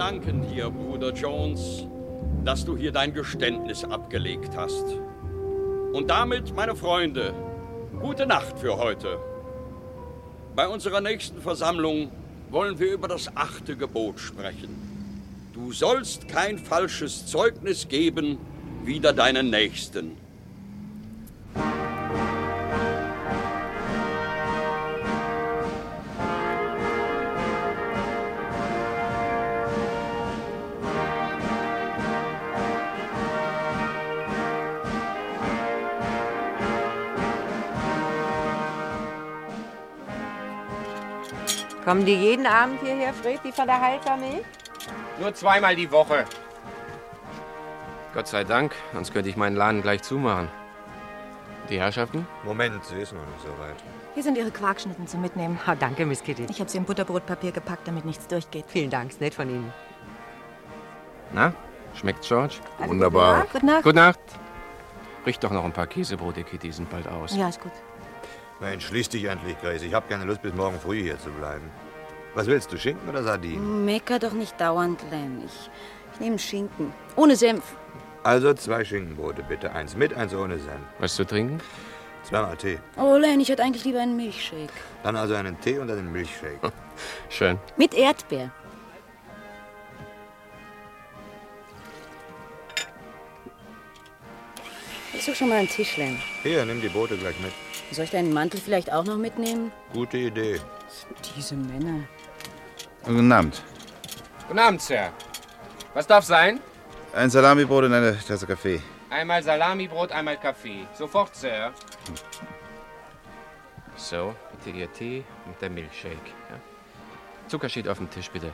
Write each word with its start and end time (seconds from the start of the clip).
danken 0.00 0.40
dir, 0.50 0.70
Bruder 0.70 1.12
Jones, 1.12 1.86
dass 2.42 2.64
du 2.64 2.74
hier 2.74 2.90
dein 2.90 3.12
Geständnis 3.12 3.84
abgelegt 3.84 4.56
hast. 4.56 4.86
Und 5.92 6.08
damit, 6.08 6.56
meine 6.56 6.74
Freunde, 6.74 7.34
gute 8.00 8.24
Nacht 8.24 8.58
für 8.58 8.78
heute. 8.78 9.18
Bei 10.56 10.66
unserer 10.66 11.02
nächsten 11.02 11.42
Versammlung 11.42 12.10
wollen 12.48 12.78
wir 12.78 12.94
über 12.94 13.08
das 13.08 13.36
achte 13.36 13.76
Gebot 13.76 14.18
sprechen. 14.18 14.70
Du 15.52 15.70
sollst 15.70 16.28
kein 16.28 16.56
falsches 16.58 17.26
Zeugnis 17.26 17.86
geben 17.86 18.38
wider 18.84 19.12
deinen 19.12 19.50
Nächsten. 19.50 20.16
Kommen 41.90 42.06
die 42.06 42.14
jeden 42.14 42.46
Abend 42.46 42.78
hierher, 42.82 43.12
Fred, 43.12 43.40
die 43.42 43.50
von 43.50 43.66
der 43.66 43.80
Haltermilch? 43.80 44.44
Nur 45.18 45.34
zweimal 45.34 45.74
die 45.74 45.90
Woche. 45.90 46.24
Gott 48.14 48.28
sei 48.28 48.44
Dank, 48.44 48.76
sonst 48.92 49.12
könnte 49.12 49.28
ich 49.28 49.36
meinen 49.36 49.56
Laden 49.56 49.82
gleich 49.82 50.00
zumachen. 50.02 50.48
Die 51.68 51.80
Herrschaften? 51.80 52.28
Moment, 52.44 52.84
sie 52.84 52.94
ist 52.94 53.12
noch 53.12 53.26
nicht 53.26 53.42
so 53.42 53.48
weit. 53.60 53.74
Hier 54.14 54.22
sind 54.22 54.38
Ihre 54.38 54.52
Quarkschnitten 54.52 55.08
zum 55.08 55.20
Mitnehmen. 55.20 55.58
Oh, 55.66 55.72
danke, 55.76 56.06
Miss 56.06 56.22
Kitty. 56.22 56.46
Ich 56.48 56.60
habe 56.60 56.70
sie 56.70 56.78
in 56.78 56.84
Butterbrotpapier 56.84 57.50
gepackt, 57.50 57.88
damit 57.88 58.04
nichts 58.04 58.28
durchgeht. 58.28 58.66
Vielen 58.68 58.90
Dank, 58.90 59.10
ist 59.10 59.20
nett 59.20 59.34
von 59.34 59.50
Ihnen. 59.50 59.72
Na, 61.32 61.52
schmeckt's, 61.96 62.28
George? 62.28 62.54
Also, 62.78 62.88
Wunderbar. 62.88 63.46
Gute 63.52 63.66
Nacht. 63.66 63.82
Gute 63.82 63.96
Nacht. 63.96 64.20
Riech 65.26 65.40
doch 65.40 65.50
noch 65.50 65.64
ein 65.64 65.72
paar 65.72 65.88
Käsebrote, 65.88 66.44
Kitty, 66.44 66.70
sind 66.70 66.88
bald 66.88 67.08
aus. 67.08 67.34
Ja, 67.34 67.48
ist 67.48 67.60
gut. 67.60 67.72
Mensch, 68.60 68.86
schließ 68.88 69.08
dich 69.08 69.24
endlich, 69.24 69.58
Grace. 69.60 69.82
Ich 69.82 69.94
habe 69.94 70.06
keine 70.06 70.24
Lust, 70.24 70.42
bis 70.42 70.52
morgen 70.52 70.78
früh 70.78 71.02
hier 71.02 71.18
zu 71.18 71.30
bleiben. 71.30 71.70
Was 72.34 72.46
willst 72.46 72.70
du, 72.70 72.76
Schinken 72.76 73.08
oder 73.08 73.22
Sardinen? 73.22 73.84
Mecker 73.86 74.18
doch 74.18 74.32
nicht 74.32 74.60
dauernd, 74.60 75.00
Len. 75.10 75.42
Ich, 75.46 75.70
ich 76.14 76.20
nehme 76.20 76.38
Schinken. 76.38 76.92
Ohne 77.16 77.36
Senf. 77.36 77.64
Also 78.22 78.52
zwei 78.52 78.84
Schinkenbrote, 78.84 79.42
bitte. 79.42 79.72
Eins 79.72 79.96
mit, 79.96 80.12
eins 80.12 80.34
ohne 80.34 80.58
Senf. 80.58 80.82
Was 80.98 81.14
zu 81.14 81.24
trinken? 81.24 81.58
Zweimal 82.22 82.54
Tee. 82.58 82.78
Oh, 82.98 83.16
Len, 83.16 83.40
ich 83.40 83.48
hätte 83.48 83.62
eigentlich 83.62 83.84
lieber 83.84 84.00
einen 84.00 84.14
Milchshake. 84.14 84.72
Dann 85.02 85.16
also 85.16 85.34
einen 85.34 85.58
Tee 85.60 85.78
und 85.78 85.90
einen 85.90 86.12
Milchshake. 86.12 86.60
Schön. 87.30 87.58
Mit 87.78 87.94
Erdbeer. 87.94 88.50
Ist 95.14 95.28
doch 95.28 95.34
schon 95.34 95.48
mal 95.48 95.58
ein 95.58 95.68
Tisch, 95.68 95.96
Len. 95.96 96.20
Hier, 96.42 96.64
nimm 96.66 96.82
die 96.82 96.88
Brote 96.88 97.16
gleich 97.16 97.38
mit. 97.40 97.52
Soll 97.92 98.04
ich 98.04 98.10
deinen 98.10 98.32
Mantel 98.32 98.60
vielleicht 98.60 98.92
auch 98.92 99.04
noch 99.04 99.16
mitnehmen? 99.16 99.72
Gute 99.92 100.18
Idee. 100.18 100.60
Diese 101.36 101.56
Männer. 101.56 102.04
Guten 103.04 103.32
Abend. 103.32 103.62
Guten 104.46 104.58
Abend, 104.58 104.80
Sir. 104.80 105.12
Was 105.94 106.06
darf 106.06 106.24
sein? 106.24 106.60
Ein 107.12 107.30
Salamibrot 107.30 107.84
und 107.84 107.92
eine 107.92 108.16
Tasse 108.16 108.46
Kaffee. 108.46 108.80
Einmal 109.10 109.42
Salamibrot, 109.42 110.12
einmal 110.12 110.36
Kaffee. 110.38 110.86
Sofort, 110.94 111.34
Sir. 111.34 111.72
So, 113.96 114.34
bitte 114.52 114.76
Ihr 114.76 114.92
Tee 114.92 115.24
und 115.46 115.60
der 115.60 115.70
Milchshake. 115.70 116.14
Ja? 116.48 116.60
Zucker 117.48 117.68
steht 117.68 117.88
auf 117.88 117.98
dem 117.98 118.08
Tisch, 118.08 118.30
bitte. 118.30 118.52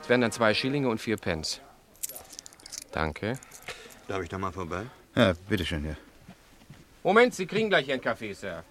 Es 0.00 0.08
wären 0.08 0.22
dann 0.22 0.32
zwei 0.32 0.54
Schillinge 0.54 0.88
und 0.88 0.98
vier 0.98 1.18
Pence. 1.18 1.60
Danke. 2.92 3.38
Darf 4.08 4.22
ich 4.22 4.30
da 4.30 4.38
mal 4.38 4.52
vorbei? 4.52 4.86
Ja, 5.14 5.34
bitteschön, 5.48 5.84
ja. 5.84 5.96
Moment, 7.08 7.34
Sie 7.34 7.46
kriegen 7.46 7.70
gleich 7.70 7.88
Ihren 7.88 8.02
Kaffee, 8.02 8.34
Sir. 8.34 8.64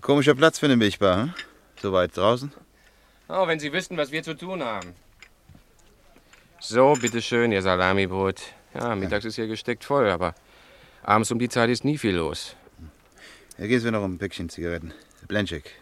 Komischer 0.00 0.34
Platz 0.34 0.58
für 0.58 0.64
eine 0.64 0.78
Milchbar, 0.78 1.24
hm? 1.24 1.34
So 1.82 1.92
weit 1.92 2.16
draußen? 2.16 2.50
Oh, 3.28 3.46
wenn 3.46 3.60
Sie 3.60 3.70
wüssten, 3.74 3.98
was 3.98 4.10
wir 4.10 4.22
zu 4.22 4.32
tun 4.32 4.62
haben. 4.62 4.94
So, 6.58 6.94
bitteschön, 6.94 7.52
Ihr 7.52 7.60
Salamibrot. 7.60 8.40
Ja, 8.72 8.94
mittags 8.94 9.26
ist 9.26 9.34
hier 9.34 9.48
gesteckt 9.48 9.84
voll, 9.84 10.08
aber 10.08 10.34
abends 11.02 11.30
um 11.30 11.38
die 11.38 11.50
Zeit 11.50 11.68
ist 11.68 11.84
nie 11.84 11.98
viel 11.98 12.16
los. 12.16 12.56
Hier 13.58 13.68
geht's 13.68 13.84
mir 13.84 13.92
noch 13.92 14.02
um 14.02 14.14
ein 14.14 14.18
Päckchen 14.18 14.48
Zigaretten. 14.48 14.94
Blanchik. 15.28 15.72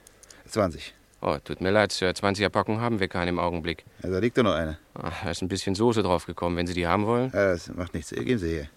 20. 0.49 0.93
Oh, 1.21 1.37
tut 1.45 1.61
mir 1.61 1.71
leid, 1.71 1.93
Sir. 1.93 2.11
20er 2.11 2.49
Packung 2.49 2.81
haben 2.81 2.99
wir 2.99 3.07
keine 3.07 3.31
im 3.31 3.39
Augenblick. 3.39 3.85
Ja, 4.03 4.11
da 4.11 4.19
liegt 4.19 4.37
doch 4.37 4.43
noch 4.43 4.55
eine. 4.55 4.77
Ach, 4.95 5.23
da 5.23 5.31
ist 5.31 5.41
ein 5.41 5.47
bisschen 5.47 5.77
Soße 5.77 6.03
draufgekommen, 6.03 6.59
wenn 6.59 6.67
Sie 6.67 6.75
die 6.75 6.89
haben 6.89 7.07
wollen. 7.07 7.31
Ja, 7.33 7.53
das 7.53 7.69
macht 7.69 7.95
nichts. 7.95 8.11
Geben 8.11 8.39
Sie 8.41 8.57
her. 8.57 8.69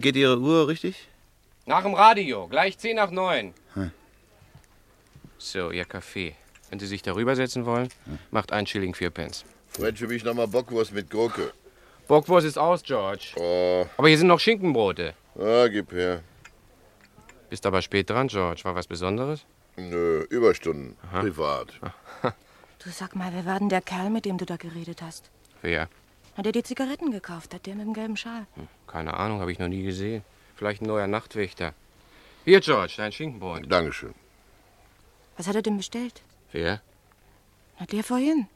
Geht 0.00 0.16
Ihre 0.16 0.38
Uhr 0.38 0.68
richtig? 0.68 1.08
Nach 1.64 1.82
dem 1.82 1.94
Radio, 1.94 2.46
gleich 2.48 2.78
10 2.78 2.96
nach 2.96 3.10
9. 3.10 3.54
Hm. 3.74 3.90
So, 5.38 5.70
Ihr 5.70 5.84
Kaffee. 5.84 6.34
Wenn 6.70 6.78
Sie 6.78 6.86
sich 6.86 7.02
darüber 7.02 7.34
setzen 7.36 7.64
wollen, 7.64 7.88
macht 8.30 8.52
ein 8.52 8.66
Schilling 8.66 8.94
vier 8.94 9.10
Pence. 9.10 9.44
Fred, 9.70 9.98
für 9.98 10.06
mich 10.08 10.24
nochmal 10.24 10.48
Bockwurst 10.48 10.92
mit 10.92 11.10
Gurke. 11.10 11.52
Bockwurst 12.08 12.46
ist 12.46 12.58
aus, 12.58 12.82
George. 12.82 13.32
Oh, 13.36 13.86
Aber 13.96 14.08
hier 14.08 14.18
sind 14.18 14.26
noch 14.28 14.40
Schinkenbrote. 14.40 15.14
ah, 15.38 15.66
gib 15.68 15.92
her. 15.92 16.22
Bist 17.50 17.64
aber 17.66 17.80
spät 17.82 18.10
dran, 18.10 18.28
George. 18.28 18.62
War 18.64 18.74
was 18.74 18.86
Besonderes? 18.86 19.44
Nö, 19.76 20.22
Überstunden. 20.30 20.96
Privat. 21.12 21.68
Du 22.84 22.90
sag 22.90 23.16
mal, 23.16 23.32
wer 23.32 23.44
war 23.46 23.58
denn 23.58 23.68
der 23.68 23.80
Kerl, 23.80 24.10
mit 24.10 24.24
dem 24.24 24.38
du 24.38 24.44
da 24.44 24.56
geredet 24.56 25.02
hast? 25.02 25.30
Wer? 25.62 25.88
Hat 26.36 26.44
der 26.44 26.52
die 26.52 26.62
Zigaretten 26.62 27.10
gekauft 27.10 27.54
hat, 27.54 27.66
der 27.66 27.74
mit 27.74 27.86
dem 27.86 27.94
gelben 27.94 28.16
Schal? 28.16 28.46
Keine 28.86 29.14
Ahnung, 29.14 29.40
habe 29.40 29.52
ich 29.52 29.58
noch 29.58 29.68
nie 29.68 29.82
gesehen. 29.82 30.22
Vielleicht 30.54 30.82
ein 30.82 30.86
neuer 30.86 31.06
Nachtwächter. 31.06 31.72
Hier, 32.44 32.60
George, 32.60 32.94
dein 32.96 33.12
Schinkenbrot. 33.12 33.70
Dankeschön. 33.70 34.14
Was 35.36 35.46
hat 35.48 35.54
er 35.56 35.62
denn 35.62 35.76
bestellt? 35.76 36.22
Wer? 36.52 36.80
Na, 37.78 37.86
der 37.86 38.04
vorhin. 38.04 38.46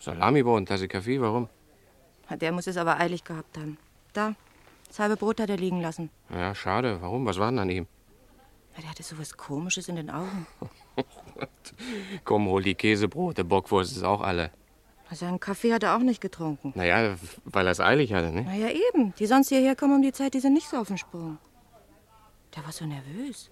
Salamibrot 0.00 0.56
und 0.58 0.66
Tasse 0.66 0.88
Kaffee, 0.88 1.20
warum? 1.20 1.48
Na, 2.28 2.36
Der 2.36 2.52
muss 2.52 2.66
es 2.66 2.76
aber 2.76 2.98
eilig 2.98 3.24
gehabt 3.24 3.56
haben. 3.56 3.78
Da, 4.12 4.34
das 4.86 4.98
halbe 4.98 5.16
Brot 5.16 5.40
hat 5.40 5.50
er 5.50 5.56
liegen 5.56 5.80
lassen. 5.80 6.10
Ja, 6.30 6.54
schade. 6.54 7.00
Warum? 7.00 7.26
Was 7.26 7.38
war 7.38 7.50
denn 7.50 7.58
an 7.60 7.70
ihm? 7.70 7.86
Ja, 8.76 8.82
der 8.82 8.90
hatte 8.90 9.02
so 9.02 9.18
was 9.18 9.36
Komisches 9.36 9.88
in 9.88 9.96
den 9.96 10.10
Augen. 10.10 10.46
Komm, 12.24 12.46
hol 12.48 12.62
die 12.62 12.74
Käsebrote. 12.74 13.44
Bockwurst 13.44 13.96
ist 13.96 14.04
auch 14.04 14.20
alle. 14.20 14.50
Also 15.10 15.24
einen 15.26 15.40
Kaffee 15.40 15.72
hat 15.72 15.82
er 15.82 15.96
auch 15.96 16.00
nicht 16.00 16.20
getrunken. 16.20 16.72
Naja, 16.74 17.16
weil 17.44 17.66
er 17.66 17.72
es 17.72 17.80
eilig 17.80 18.12
hatte, 18.12 18.30
ne? 18.30 18.44
Na 18.46 18.54
ja, 18.54 18.68
eben. 18.68 19.14
Die 19.18 19.26
sonst 19.26 19.48
hierher 19.48 19.74
kommen 19.74 19.94
um 19.96 20.02
die 20.02 20.12
Zeit, 20.12 20.34
die 20.34 20.40
sind 20.40 20.52
nicht 20.52 20.68
so 20.68 20.76
auf 20.76 20.88
dem 20.88 20.98
Sprung. 20.98 21.38
Der 22.54 22.64
war 22.64 22.72
so 22.72 22.84
nervös. 22.84 23.50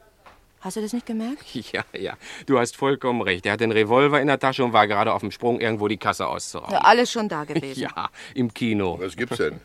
Hast 0.61 0.77
du 0.77 0.81
das 0.83 0.93
nicht 0.93 1.07
gemerkt? 1.07 1.45
Ja, 1.73 1.85
ja. 1.97 2.15
Du 2.47 2.59
hast 2.59 2.77
vollkommen 2.77 3.23
recht. 3.23 3.47
Er 3.47 3.53
hat 3.53 3.61
den 3.61 3.73
Revolver 3.73 4.21
in 4.21 4.27
der 4.27 4.39
Tasche 4.39 4.65
und 4.65 4.73
war 4.73 4.87
gerade 4.87 5.13
auf 5.13 5.21
dem 5.21 5.31
Sprung, 5.31 5.61
irgendwo 5.61 5.89
die 5.89 5.97
Kasse 5.97 6.27
auszurauben. 6.27 6.75
Ja, 6.75 6.81
alles 6.81 7.11
schon 7.11 7.29
da 7.29 7.45
gewesen. 7.45 7.81
Ja, 7.97 8.11
im 8.35 8.53
Kino. 8.53 8.99
Was 9.01 9.17
gibt's 9.17 9.39
denn? 9.39 9.61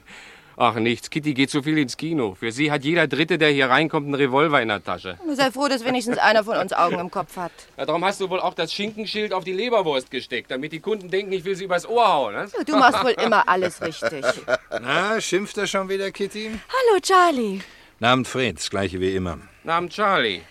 Ach, 0.57 0.75
nichts. 0.75 1.09
Kitty 1.09 1.33
geht 1.33 1.49
so 1.49 1.61
viel 1.61 1.77
ins 1.77 1.97
Kino. 1.97 2.35
Für 2.35 2.51
sie 2.51 2.71
hat 2.71 2.83
jeder 2.83 3.07
Dritte, 3.07 3.37
der 3.37 3.49
hier 3.49 3.69
reinkommt, 3.69 4.05
einen 4.05 4.15
Revolver 4.15 4.61
in 4.61 4.67
der 4.67 4.83
Tasche. 4.83 5.17
Nur 5.25 5.35
sei 5.35 5.51
froh, 5.51 5.67
dass 5.67 5.83
wenigstens 5.85 6.17
einer 6.17 6.43
von 6.43 6.57
uns 6.57 6.73
Augen 6.73 6.99
im 6.99 7.09
Kopf 7.09 7.37
hat. 7.37 7.51
Ja, 7.77 7.85
darum 7.85 8.03
hast 8.05 8.21
du 8.21 8.29
wohl 8.29 8.39
auch 8.39 8.53
das 8.53 8.73
Schinkenschild 8.73 9.33
auf 9.33 9.43
die 9.43 9.53
Leberwurst 9.53 10.11
gesteckt, 10.11 10.51
damit 10.51 10.71
die 10.71 10.79
Kunden 10.79 11.09
denken, 11.09 11.31
ich 11.31 11.45
will 11.45 11.55
sie 11.55 11.65
übers 11.65 11.87
Ohr 11.87 12.07
hauen. 12.07 12.35
Ne? 12.35 12.47
Du 12.65 12.77
machst 12.77 13.03
wohl 13.03 13.15
immer 13.23 13.47
alles 13.47 13.81
richtig. 13.81 14.25
Na, 14.69 15.19
schimpft 15.21 15.57
er 15.57 15.67
schon 15.67 15.89
wieder, 15.89 16.11
Kitty? 16.11 16.51
Hallo, 16.51 16.99
Charlie. 17.01 17.61
Namens 17.99 18.29
Fred, 18.29 18.57
das 18.57 18.69
gleiche 18.69 18.99
wie 18.99 19.15
immer. 19.15 19.37
Namen 19.63 19.89
Charlie. 19.89 20.41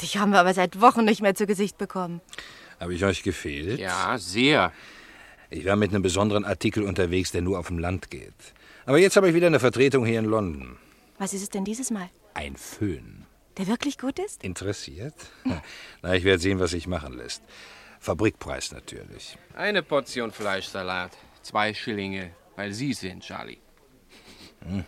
Dich 0.00 0.16
haben 0.16 0.32
wir 0.32 0.40
aber 0.40 0.54
seit 0.54 0.80
Wochen 0.80 1.04
nicht 1.04 1.20
mehr 1.20 1.34
zu 1.34 1.46
Gesicht 1.46 1.78
bekommen. 1.78 2.20
Habe 2.80 2.94
ich 2.94 3.04
euch 3.04 3.22
gefehlt? 3.22 3.78
Ja, 3.78 4.16
sehr. 4.18 4.72
Ich 5.50 5.64
war 5.66 5.76
mit 5.76 5.90
einem 5.90 6.02
besonderen 6.02 6.44
Artikel 6.44 6.82
unterwegs, 6.82 7.32
der 7.32 7.42
nur 7.42 7.58
auf 7.58 7.68
dem 7.68 7.78
Land 7.78 8.10
geht. 8.10 8.32
Aber 8.86 8.98
jetzt 8.98 9.16
habe 9.16 9.28
ich 9.28 9.34
wieder 9.34 9.46
eine 9.46 9.60
Vertretung 9.60 10.04
hier 10.04 10.18
in 10.18 10.26
London. 10.26 10.76
Was 11.18 11.32
ist 11.32 11.42
es 11.42 11.48
denn 11.50 11.64
dieses 11.64 11.90
Mal? 11.90 12.10
Ein 12.34 12.56
Föhn. 12.56 13.26
Der 13.56 13.66
wirklich 13.66 13.98
gut 13.98 14.18
ist? 14.18 14.42
Interessiert? 14.42 15.14
Na, 16.02 16.14
ich 16.14 16.24
werde 16.24 16.42
sehen, 16.42 16.58
was 16.58 16.72
sich 16.72 16.86
machen 16.86 17.16
lässt. 17.16 17.42
Fabrikpreis 18.00 18.72
natürlich. 18.72 19.38
Eine 19.56 19.82
Portion 19.82 20.32
Fleischsalat. 20.32 21.12
Zwei 21.42 21.72
Schillinge, 21.72 22.32
weil 22.56 22.72
Sie 22.72 22.92
sind, 22.92 23.22
Charlie. 23.22 23.58
Hm. 24.66 24.84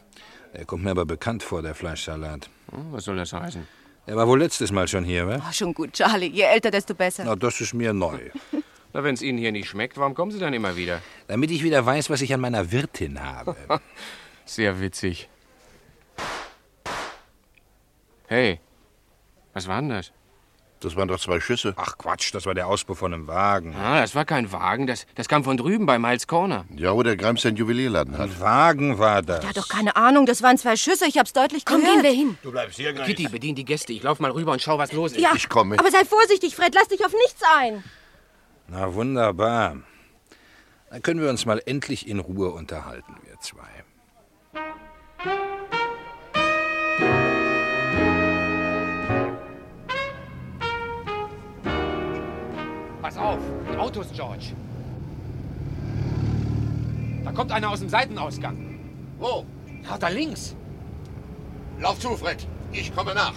Er 0.53 0.65
kommt 0.65 0.85
mir 0.85 0.91
aber 0.91 1.07
bekannt 1.07 1.43
vor, 1.43 1.63
der 1.63 1.75
Fleischsalat. 1.75 2.51
Hm, 2.71 2.93
was 2.93 3.05
soll 3.05 3.17
das 3.17 3.33
heißen? 3.33 3.67
Er 4.07 4.17
war 4.17 4.27
wohl 4.27 4.39
letztes 4.39 4.73
Mal 4.73 4.87
schon 4.89 5.05
hier, 5.05 5.27
wa? 5.27 5.43
Oh, 5.49 5.53
schon 5.53 5.73
gut, 5.73 5.93
Charlie. 5.93 6.29
Je 6.29 6.43
älter, 6.43 6.71
desto 6.71 6.95
besser. 6.95 7.25
Na, 7.25 7.37
das 7.37 7.61
ist 7.61 7.75
mir 7.75 7.93
neu. 7.93 8.19
Na, 8.97 9.05
wenn 9.05 9.13
es 9.15 9.21
Ihnen 9.21 9.37
hier 9.37 9.53
nicht 9.53 9.69
schmeckt, 9.69 9.99
warum 9.99 10.15
kommen 10.15 10.31
Sie 10.31 10.39
dann 10.39 10.55
immer 10.55 10.75
wieder? 10.75 11.03
Damit 11.29 11.51
ich 11.51 11.63
wieder 11.63 11.85
weiß, 11.85 12.09
was 12.09 12.23
ich 12.23 12.33
an 12.33 12.41
meiner 12.41 12.73
Wirtin 12.73 13.23
habe. 13.23 13.55
Sehr 14.47 14.81
witzig. 14.81 15.29
Hey, 18.27 18.59
was 19.53 19.69
war 19.69 19.83
denn 19.83 19.91
das? 19.91 20.13
Das 20.81 20.97
waren 20.97 21.09
doch 21.09 21.21
zwei 21.21 21.41
Schüsse. 21.41 21.75
Ach 21.77 21.99
Quatsch, 21.99 22.33
das 22.33 22.47
war 22.47 22.55
der 22.55 22.69
Auspuff 22.69 22.97
von 23.01 23.13
einem 23.13 23.27
Wagen. 23.27 23.75
Ah, 23.77 24.01
das 24.01 24.15
war 24.15 24.25
kein 24.25 24.51
Wagen, 24.51 24.87
das, 24.87 25.05
das 25.15 25.29
kam 25.29 25.45
von 25.45 25.59
drüben 25.59 25.85
bei 25.85 25.99
Miles 25.99 26.27
Corner. 26.27 26.65
Ja, 26.75 26.95
wo 26.95 27.03
der 27.03 27.19
Grimes 27.19 27.43
seinen 27.43 27.57
Juwelierladen 27.57 28.17
hat. 28.17 28.31
Ein 28.31 28.41
Wagen 28.41 28.99
war 28.99 29.21
das. 29.21 29.41
Der 29.41 29.51
hat 29.51 29.59
doch 29.59 29.69
keine 29.69 29.95
Ahnung, 29.97 30.25
das 30.25 30.43
waren 30.43 30.57
zwei 30.57 30.75
Schüsse, 30.77 31.05
ich 31.07 31.19
hab's 31.19 31.35
deutlich 31.35 31.67
Komm, 31.67 31.83
gehört. 31.83 31.97
gehen 31.97 32.03
wir 32.03 32.13
hin. 32.13 32.39
Du 32.43 32.51
bleibst 32.51 32.79
hier, 32.79 32.95
Grace. 32.95 33.09
Kitty, 33.09 33.29
bedien 33.29 33.55
die 33.57 33.67
Gäste. 33.67 33.93
Ich 33.93 34.03
lauf 34.03 34.21
mal 34.21 34.31
rüber 34.31 34.53
und 34.53 34.63
schau, 34.63 34.79
was 34.79 34.93
los 34.93 35.13
ist. 35.13 35.21
Ja, 35.21 35.33
Ich 35.35 35.51
komme. 35.51 35.79
aber 35.79 35.91
sei 35.91 36.07
vorsichtig, 36.07 36.57
Fred, 36.57 36.75
lass 36.75 36.89
dich 36.89 37.05
auf 37.05 37.13
nichts 37.13 37.43
ein. 37.59 37.85
Na 38.69 38.93
wunderbar. 38.95 39.77
Dann 40.91 41.03
können 41.03 41.21
wir 41.21 41.31
uns 41.31 41.47
mal 41.47 41.63
endlich 41.67 42.09
in 42.09 42.19
Ruhe 42.19 42.51
unterhalten, 42.51 43.15
wir 43.25 43.39
zwei. 43.41 43.63
Pass 53.03 53.17
auf, 53.17 53.39
Autos, 53.79 54.09
George. 54.13 54.53
Da 57.25 57.33
kommt 57.33 57.53
einer 57.53 57.71
aus 57.71 57.81
dem 57.81 57.89
Seitenausgang. 57.89 58.81
Wo? 59.19 59.47
Ja, 59.85 59.97
da 59.97 60.09
links. 60.09 60.57
Lauf 61.79 62.01
zu, 62.01 62.17
Fred. 62.17 62.47
Ich 62.73 62.95
komme 62.95 63.15
nach. 63.15 63.35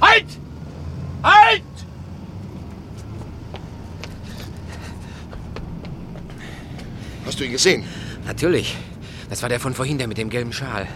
Halt! 0.00 0.26
Halt! 1.22 1.62
Hast 7.26 7.38
du 7.38 7.44
ihn 7.44 7.52
gesehen? 7.52 7.84
Natürlich. 8.26 8.76
Das 9.28 9.42
war 9.42 9.48
der 9.48 9.60
von 9.60 9.74
vorhin, 9.74 9.98
der 9.98 10.08
mit 10.08 10.18
dem 10.18 10.30
gelben 10.30 10.52
Schal. 10.52 10.86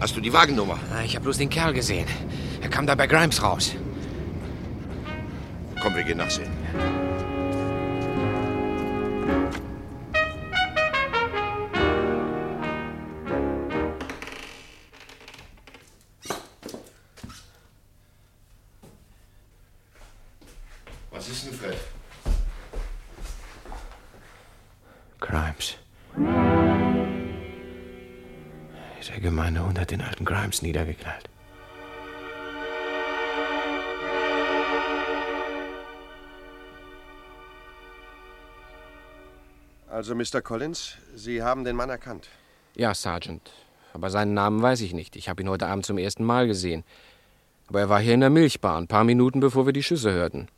Hast 0.00 0.16
du 0.16 0.20
die 0.20 0.32
Wagennummer? 0.32 0.78
Ah, 0.94 1.02
Ich 1.04 1.14
habe 1.14 1.24
bloß 1.24 1.38
den 1.38 1.50
Kerl 1.50 1.74
gesehen. 1.74 2.06
Er 2.62 2.68
kam 2.68 2.86
da 2.86 2.94
bei 2.94 3.06
Grimes 3.06 3.42
raus. 3.42 3.74
Komm, 5.82 5.94
wir 5.94 6.04
gehen 6.04 6.18
nachsehen. 6.18 6.50
Was 6.74 7.09
Grimes 30.50 30.62
niedergeknallt. 30.62 31.28
Also, 39.88 40.14
Mr. 40.14 40.40
Collins, 40.42 40.96
Sie 41.14 41.42
haben 41.42 41.64
den 41.64 41.76
Mann 41.76 41.90
erkannt. 41.90 42.28
Ja, 42.74 42.94
Sergeant. 42.94 43.50
Aber 43.92 44.10
seinen 44.10 44.34
Namen 44.34 44.62
weiß 44.62 44.80
ich 44.82 44.94
nicht. 44.94 45.16
Ich 45.16 45.28
habe 45.28 45.42
ihn 45.42 45.48
heute 45.48 45.66
Abend 45.66 45.84
zum 45.84 45.98
ersten 45.98 46.24
Mal 46.24 46.46
gesehen. 46.46 46.84
Aber 47.68 47.80
er 47.80 47.88
war 47.88 48.00
hier 48.00 48.14
in 48.14 48.20
der 48.20 48.30
Milchbar, 48.30 48.78
ein 48.78 48.86
paar 48.86 49.04
Minuten 49.04 49.40
bevor 49.40 49.66
wir 49.66 49.72
die 49.72 49.82
Schüsse 49.82 50.12
hörten. 50.12 50.48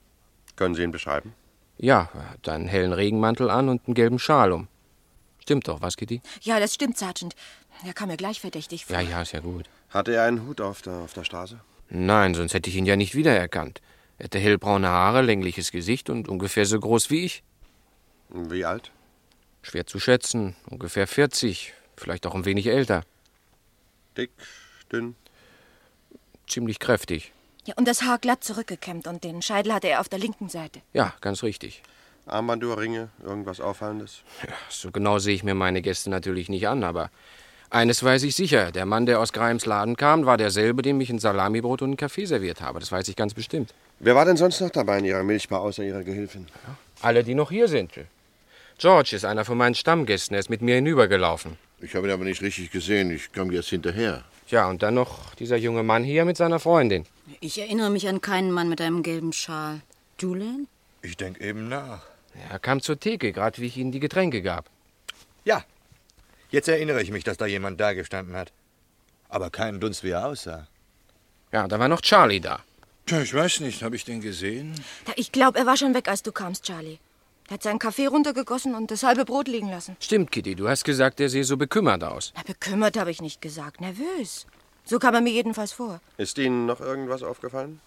Können 0.56 0.74
Sie 0.74 0.82
ihn 0.82 0.92
beschreiben? 0.92 1.34
Ja, 1.78 2.10
er 2.14 2.30
hat 2.30 2.48
einen 2.48 2.68
hellen 2.68 2.92
Regenmantel 2.92 3.50
an 3.50 3.68
und 3.68 3.86
einen 3.86 3.94
gelben 3.94 4.18
Schal 4.18 4.52
um. 4.52 4.68
Stimmt 5.40 5.66
doch, 5.66 5.80
was, 5.80 5.96
Kitty? 5.96 6.20
Ja, 6.42 6.60
das 6.60 6.74
stimmt, 6.74 6.96
Sergeant. 6.98 7.34
Er 7.84 7.94
kam 7.94 8.08
mir 8.08 8.16
gleich 8.16 8.40
verdächtig 8.40 8.84
vor. 8.86 8.94
Ja, 8.94 9.02
ja, 9.02 9.22
ist 9.22 9.32
ja 9.32 9.40
gut. 9.40 9.68
Hatte 9.92 10.14
er 10.14 10.24
einen 10.24 10.46
Hut 10.46 10.60
auf 10.60 10.82
der, 10.82 10.94
auf 10.94 11.12
der 11.12 11.24
Straße? 11.24 11.60
Nein, 11.90 12.34
sonst 12.34 12.54
hätte 12.54 12.70
ich 12.70 12.76
ihn 12.76 12.86
ja 12.86 12.96
nicht 12.96 13.14
wiedererkannt. 13.14 13.82
Er 14.18 14.24
hatte 14.24 14.38
hellbraune 14.38 14.88
Haare, 14.88 15.22
längliches 15.22 15.70
Gesicht 15.70 16.08
und 16.08 16.28
ungefähr 16.28 16.64
so 16.64 16.80
groß 16.80 17.10
wie 17.10 17.24
ich. 17.24 17.42
Wie 18.30 18.64
alt? 18.64 18.90
Schwer 19.62 19.86
zu 19.86 20.00
schätzen, 20.00 20.56
ungefähr 20.70 21.06
40, 21.06 21.74
vielleicht 21.96 22.26
auch 22.26 22.34
ein 22.34 22.44
wenig 22.44 22.66
älter. 22.66 23.02
Dick, 24.16 24.30
dünn? 24.90 25.14
Ziemlich 26.48 26.78
kräftig. 26.78 27.32
Ja, 27.64 27.74
und 27.76 27.86
das 27.86 28.02
Haar 28.02 28.18
glatt 28.18 28.42
zurückgekämmt 28.42 29.06
und 29.06 29.22
den 29.22 29.42
Scheitel 29.42 29.72
hatte 29.72 29.88
er 29.88 30.00
auf 30.00 30.08
der 30.08 30.18
linken 30.18 30.48
Seite. 30.48 30.80
Ja, 30.92 31.14
ganz 31.20 31.42
richtig. 31.42 31.82
Armbanduhr, 32.26 32.78
Ringe, 32.78 33.10
irgendwas 33.22 33.60
Auffallendes? 33.60 34.22
So 34.68 34.90
genau 34.90 35.18
sehe 35.18 35.34
ich 35.34 35.44
mir 35.44 35.54
meine 35.54 35.82
Gäste 35.82 36.10
natürlich 36.10 36.48
nicht 36.48 36.68
an, 36.68 36.84
aber 36.84 37.10
eines 37.72 38.02
weiß 38.04 38.22
ich 38.24 38.36
sicher. 38.36 38.70
Der 38.70 38.86
Mann, 38.86 39.06
der 39.06 39.18
aus 39.18 39.32
Greims 39.32 39.66
Laden 39.66 39.96
kam, 39.96 40.26
war 40.26 40.36
derselbe, 40.36 40.82
dem 40.82 41.00
ich 41.00 41.10
ein 41.10 41.18
Salamibrot 41.18 41.82
und 41.82 41.90
einen 41.90 41.96
Kaffee 41.96 42.26
serviert 42.26 42.60
habe. 42.60 42.80
Das 42.80 42.92
weiß 42.92 43.08
ich 43.08 43.16
ganz 43.16 43.34
bestimmt. 43.34 43.72
Wer 43.98 44.14
war 44.14 44.24
denn 44.24 44.36
sonst 44.36 44.60
noch 44.60 44.70
dabei 44.70 44.98
in 44.98 45.06
Ihrer 45.06 45.22
Milchbar 45.22 45.60
außer 45.60 45.82
Ihrer 45.82 46.02
Gehilfin? 46.02 46.46
Alle, 47.00 47.24
die 47.24 47.34
noch 47.34 47.50
hier 47.50 47.68
sind. 47.68 47.92
George 48.78 49.16
ist 49.16 49.24
einer 49.24 49.44
von 49.44 49.56
meinen 49.56 49.74
Stammgästen. 49.74 50.34
Er 50.34 50.40
ist 50.40 50.50
mit 50.50 50.60
mir 50.60 50.76
hinübergelaufen. 50.76 51.56
Ich 51.80 51.94
habe 51.94 52.06
ihn 52.06 52.12
aber 52.12 52.24
nicht 52.24 52.42
richtig 52.42 52.70
gesehen. 52.70 53.10
Ich 53.10 53.32
kam 53.32 53.50
jetzt 53.50 53.70
hinterher. 53.70 54.22
Ja, 54.48 54.68
und 54.68 54.82
dann 54.82 54.94
noch 54.94 55.34
dieser 55.36 55.56
junge 55.56 55.82
Mann 55.82 56.04
hier 56.04 56.24
mit 56.24 56.36
seiner 56.36 56.60
Freundin. 56.60 57.06
Ich 57.40 57.58
erinnere 57.58 57.90
mich 57.90 58.08
an 58.08 58.20
keinen 58.20 58.52
Mann 58.52 58.68
mit 58.68 58.80
einem 58.80 59.02
gelben 59.02 59.32
Schal. 59.32 59.80
Julian? 60.18 60.68
Ich 61.00 61.16
denke 61.16 61.42
eben 61.42 61.68
nach. 61.68 62.02
Er 62.50 62.58
kam 62.58 62.80
zur 62.80 62.98
Theke, 63.00 63.32
gerade 63.32 63.60
wie 63.60 63.66
ich 63.66 63.76
ihnen 63.76 63.92
die 63.92 64.00
Getränke 64.00 64.42
gab. 64.42 64.66
Ja, 65.44 65.64
jetzt 66.52 66.68
erinnere 66.68 67.02
ich 67.02 67.10
mich, 67.10 67.24
dass 67.24 67.36
da 67.36 67.46
jemand 67.46 67.80
da 67.80 67.92
gestanden 67.92 68.36
hat. 68.36 68.52
Aber 69.28 69.50
keinen 69.50 69.80
Dunst, 69.80 70.04
wie 70.04 70.10
er 70.10 70.26
aussah. 70.26 70.68
Ja, 71.50 71.66
da 71.66 71.78
war 71.78 71.88
noch 71.88 72.00
Charlie 72.00 72.40
da. 72.40 72.60
Tja, 73.06 73.20
ich 73.20 73.34
weiß 73.34 73.60
nicht, 73.60 73.82
habe 73.82 73.96
ich 73.96 74.04
den 74.04 74.20
gesehen? 74.20 74.74
Ich 75.16 75.32
glaube, 75.32 75.58
er 75.58 75.66
war 75.66 75.76
schon 75.76 75.94
weg, 75.94 76.08
als 76.08 76.22
du 76.22 76.30
kamst, 76.30 76.64
Charlie. 76.64 76.98
Er 77.48 77.54
hat 77.54 77.62
seinen 77.64 77.78
Kaffee 77.78 78.06
runtergegossen 78.06 78.74
und 78.74 78.90
das 78.90 79.02
halbe 79.02 79.24
Brot 79.24 79.48
liegen 79.48 79.68
lassen. 79.68 79.96
Stimmt, 80.00 80.30
Kitty, 80.30 80.54
du 80.54 80.68
hast 80.68 80.84
gesagt, 80.84 81.18
er 81.20 81.28
sehe 81.28 81.44
so 81.44 81.56
bekümmert 81.56 82.04
aus. 82.04 82.32
Na, 82.36 82.42
bekümmert 82.42 82.96
habe 82.96 83.10
ich 83.10 83.20
nicht 83.20 83.42
gesagt, 83.42 83.80
nervös. 83.80 84.46
So 84.84 84.98
kam 84.98 85.14
er 85.14 85.20
mir 85.20 85.32
jedenfalls 85.32 85.72
vor. 85.72 86.00
Ist 86.16 86.38
Ihnen 86.38 86.66
noch 86.66 86.80
irgendwas 86.80 87.22
aufgefallen? 87.22 87.80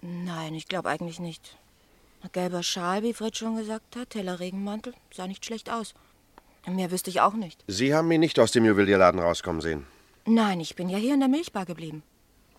Nein, 0.00 0.54
ich 0.54 0.68
glaube 0.68 0.88
eigentlich 0.90 1.18
nicht. 1.20 1.56
Ein 2.22 2.30
gelber 2.32 2.62
Schal, 2.62 3.02
wie 3.02 3.14
Fred 3.14 3.36
schon 3.36 3.56
gesagt 3.56 3.96
hat, 3.96 4.14
heller 4.14 4.38
Regenmantel, 4.38 4.94
sah 5.12 5.26
nicht 5.26 5.44
schlecht 5.44 5.70
aus. 5.70 5.94
Mehr 6.66 6.90
wüsste 6.90 7.10
ich 7.10 7.20
auch 7.20 7.34
nicht. 7.34 7.64
Sie 7.66 7.94
haben 7.94 8.10
ihn 8.12 8.20
nicht 8.20 8.38
aus 8.38 8.52
dem 8.52 8.64
Juwelierladen 8.64 9.20
rauskommen 9.20 9.60
sehen. 9.60 9.86
Nein, 10.24 10.60
ich 10.60 10.76
bin 10.76 10.88
ja 10.88 10.98
hier 10.98 11.14
in 11.14 11.20
der 11.20 11.28
Milchbar 11.28 11.66
geblieben. 11.66 12.02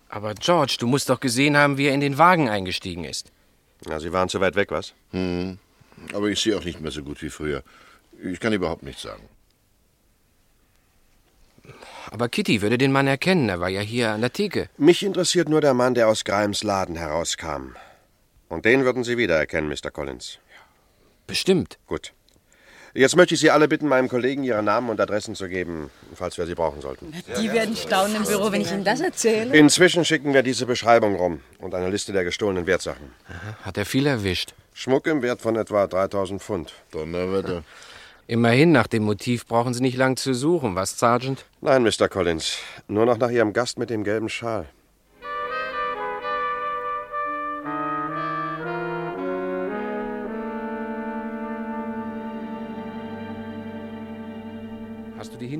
Aber 0.08 0.34
George, 0.34 0.76
du 0.78 0.86
musst 0.86 1.08
doch 1.08 1.20
gesehen 1.20 1.56
haben, 1.56 1.78
wie 1.78 1.86
er 1.86 1.94
in 1.94 2.00
den 2.00 2.18
Wagen 2.18 2.48
eingestiegen 2.48 3.04
ist. 3.04 3.32
Na, 3.86 3.98
Sie 3.98 4.12
waren 4.12 4.28
zu 4.28 4.40
weit 4.40 4.54
weg, 4.54 4.70
was? 4.70 4.94
Hm. 5.10 5.58
Aber 6.12 6.28
ich 6.28 6.40
sehe 6.40 6.56
auch 6.56 6.64
nicht 6.64 6.80
mehr 6.80 6.90
so 6.90 7.02
gut 7.02 7.22
wie 7.22 7.30
früher. 7.30 7.62
Ich 8.22 8.40
kann 8.40 8.52
überhaupt 8.52 8.82
nichts 8.82 9.02
sagen. 9.02 9.28
Aber 12.10 12.28
Kitty 12.28 12.62
würde 12.62 12.78
den 12.78 12.92
Mann 12.92 13.06
erkennen, 13.06 13.48
er 13.48 13.60
war 13.60 13.68
ja 13.68 13.80
hier 13.80 14.10
an 14.12 14.20
der 14.20 14.32
Theke. 14.32 14.68
Mich 14.76 15.02
interessiert 15.02 15.48
nur 15.48 15.60
der 15.60 15.74
Mann, 15.74 15.94
der 15.94 16.08
aus 16.08 16.24
Grimes 16.24 16.62
Laden 16.62 16.96
herauskam. 16.96 17.74
Und 18.48 18.64
den 18.64 18.84
würden 18.84 19.04
Sie 19.04 19.16
wiedererkennen, 19.16 19.68
Mr. 19.68 19.90
Collins. 19.90 20.38
Bestimmt. 21.26 21.78
Gut. 21.86 22.12
Jetzt 22.96 23.16
möchte 23.16 23.34
ich 23.34 23.40
Sie 23.40 23.50
alle 23.50 23.66
bitten, 23.66 23.88
meinem 23.88 24.08
Kollegen 24.08 24.44
Ihre 24.44 24.62
Namen 24.62 24.88
und 24.88 25.00
Adressen 25.00 25.34
zu 25.34 25.48
geben, 25.48 25.90
falls 26.14 26.38
wir 26.38 26.46
sie 26.46 26.54
brauchen 26.54 26.80
sollten. 26.80 27.12
Die 27.40 27.52
werden 27.52 27.74
staunen 27.74 28.14
im 28.14 28.22
Büro, 28.22 28.52
wenn 28.52 28.60
ich 28.60 28.70
Ihnen 28.70 28.84
das 28.84 29.00
erzähle. 29.00 29.52
Inzwischen 29.52 30.04
schicken 30.04 30.32
wir 30.32 30.44
diese 30.44 30.64
Beschreibung 30.64 31.16
rum 31.16 31.40
und 31.58 31.74
eine 31.74 31.90
Liste 31.90 32.12
der 32.12 32.22
gestohlenen 32.22 32.68
Wertsachen. 32.68 33.10
Hat 33.64 33.76
er 33.76 33.84
viel 33.84 34.06
erwischt. 34.06 34.54
Schmuck 34.74 35.08
im 35.08 35.22
Wert 35.22 35.40
von 35.40 35.56
etwa 35.56 35.88
3000 35.88 36.40
Pfund. 36.40 36.72
Donnerwetter. 36.92 37.64
Immerhin, 38.28 38.70
nach 38.70 38.86
dem 38.86 39.02
Motiv 39.02 39.44
brauchen 39.46 39.74
Sie 39.74 39.82
nicht 39.82 39.96
lang 39.96 40.16
zu 40.16 40.32
suchen, 40.32 40.76
was, 40.76 40.96
Sergeant? 40.96 41.44
Nein, 41.60 41.82
Mr. 41.82 42.08
Collins. 42.08 42.58
Nur 42.86 43.06
noch 43.06 43.18
nach 43.18 43.30
Ihrem 43.30 43.52
Gast 43.52 43.76
mit 43.76 43.90
dem 43.90 44.04
gelben 44.04 44.28
Schal. 44.28 44.66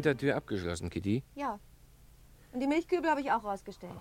Hintertür 0.04 0.37
abgeschlossen, 0.37 0.90
Kitty? 0.90 1.23
Ja. 1.34 1.58
Und 2.52 2.61
die 2.61 2.66
Milchkübel 2.66 3.08
habe 3.08 3.23
ich 3.23 3.32
auch 3.32 3.42
rausgestellt. 3.42 3.94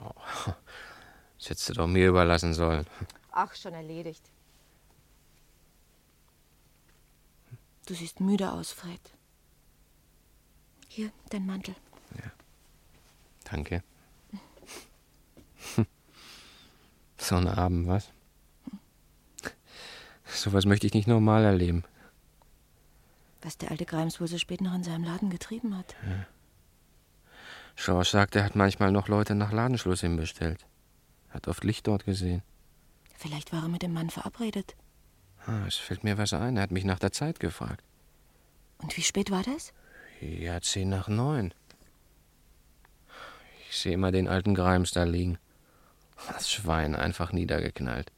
Das 1.37 1.49
hättest 1.49 1.69
du 1.69 1.73
doch 1.75 1.87
mir 1.87 2.09
überlassen 2.09 2.53
sollen. 2.53 2.85
Ach, 3.31 3.55
schon 3.55 3.73
erledigt. 3.73 4.21
Du 7.85 7.93
siehst 7.93 8.19
müde 8.19 8.51
aus, 8.51 8.73
Fred. 8.73 8.99
Hier, 10.89 11.09
dein 11.29 11.45
Mantel. 11.45 11.73
Danke. 13.45 13.81
So 17.17 17.35
ein 17.35 17.47
Abend, 17.47 17.87
was? 17.87 18.09
Sowas 20.25 20.65
möchte 20.65 20.85
ich 20.85 20.93
nicht 20.93 21.07
normal 21.07 21.45
erleben. 21.45 21.85
Was 23.43 23.57
der 23.57 23.71
alte 23.71 23.85
Grimes 23.85 24.21
wohl 24.21 24.27
so 24.27 24.37
spät 24.37 24.61
noch 24.61 24.73
in 24.73 24.83
seinem 24.83 25.03
Laden 25.03 25.29
getrieben 25.29 25.77
hat. 25.77 25.95
George 27.75 28.07
sagt, 28.09 28.35
er 28.35 28.45
hat 28.45 28.55
manchmal 28.55 28.91
noch 28.91 29.09
Leute 29.09 29.35
nach 29.35 29.51
Ladenschluss 29.51 30.01
hinbestellt. 30.01 30.65
Hat 31.29 31.47
oft 31.47 31.63
Licht 31.63 31.87
dort 31.87 32.05
gesehen. 32.05 32.41
Vielleicht 33.17 33.51
war 33.51 33.63
er 33.63 33.69
mit 33.69 33.81
dem 33.81 33.93
Mann 33.93 34.09
verabredet. 34.09 34.75
Ah, 35.45 35.65
es 35.67 35.75
fällt 35.75 36.03
mir 36.03 36.17
was 36.17 36.33
ein. 36.33 36.55
Er 36.55 36.63
hat 36.63 36.71
mich 36.71 36.85
nach 36.85 36.99
der 36.99 37.11
Zeit 37.11 37.39
gefragt. 37.39 37.83
Und 38.77 38.95
wie 38.95 39.01
spät 39.01 39.29
war 39.29 39.43
das? 39.43 39.73
Ja, 40.21 40.61
zehn 40.61 40.89
nach 40.89 41.09
neun. 41.09 41.53
Ich 43.69 43.77
sehe 43.77 43.93
immer 43.93 44.11
den 44.11 44.27
alten 44.27 44.55
Grimes 44.55 44.91
da 44.91 45.03
liegen. 45.03 45.37
Das 46.27 46.49
Schwein 46.49 46.95
einfach 46.95 47.33
niedergeknallt. 47.33 48.11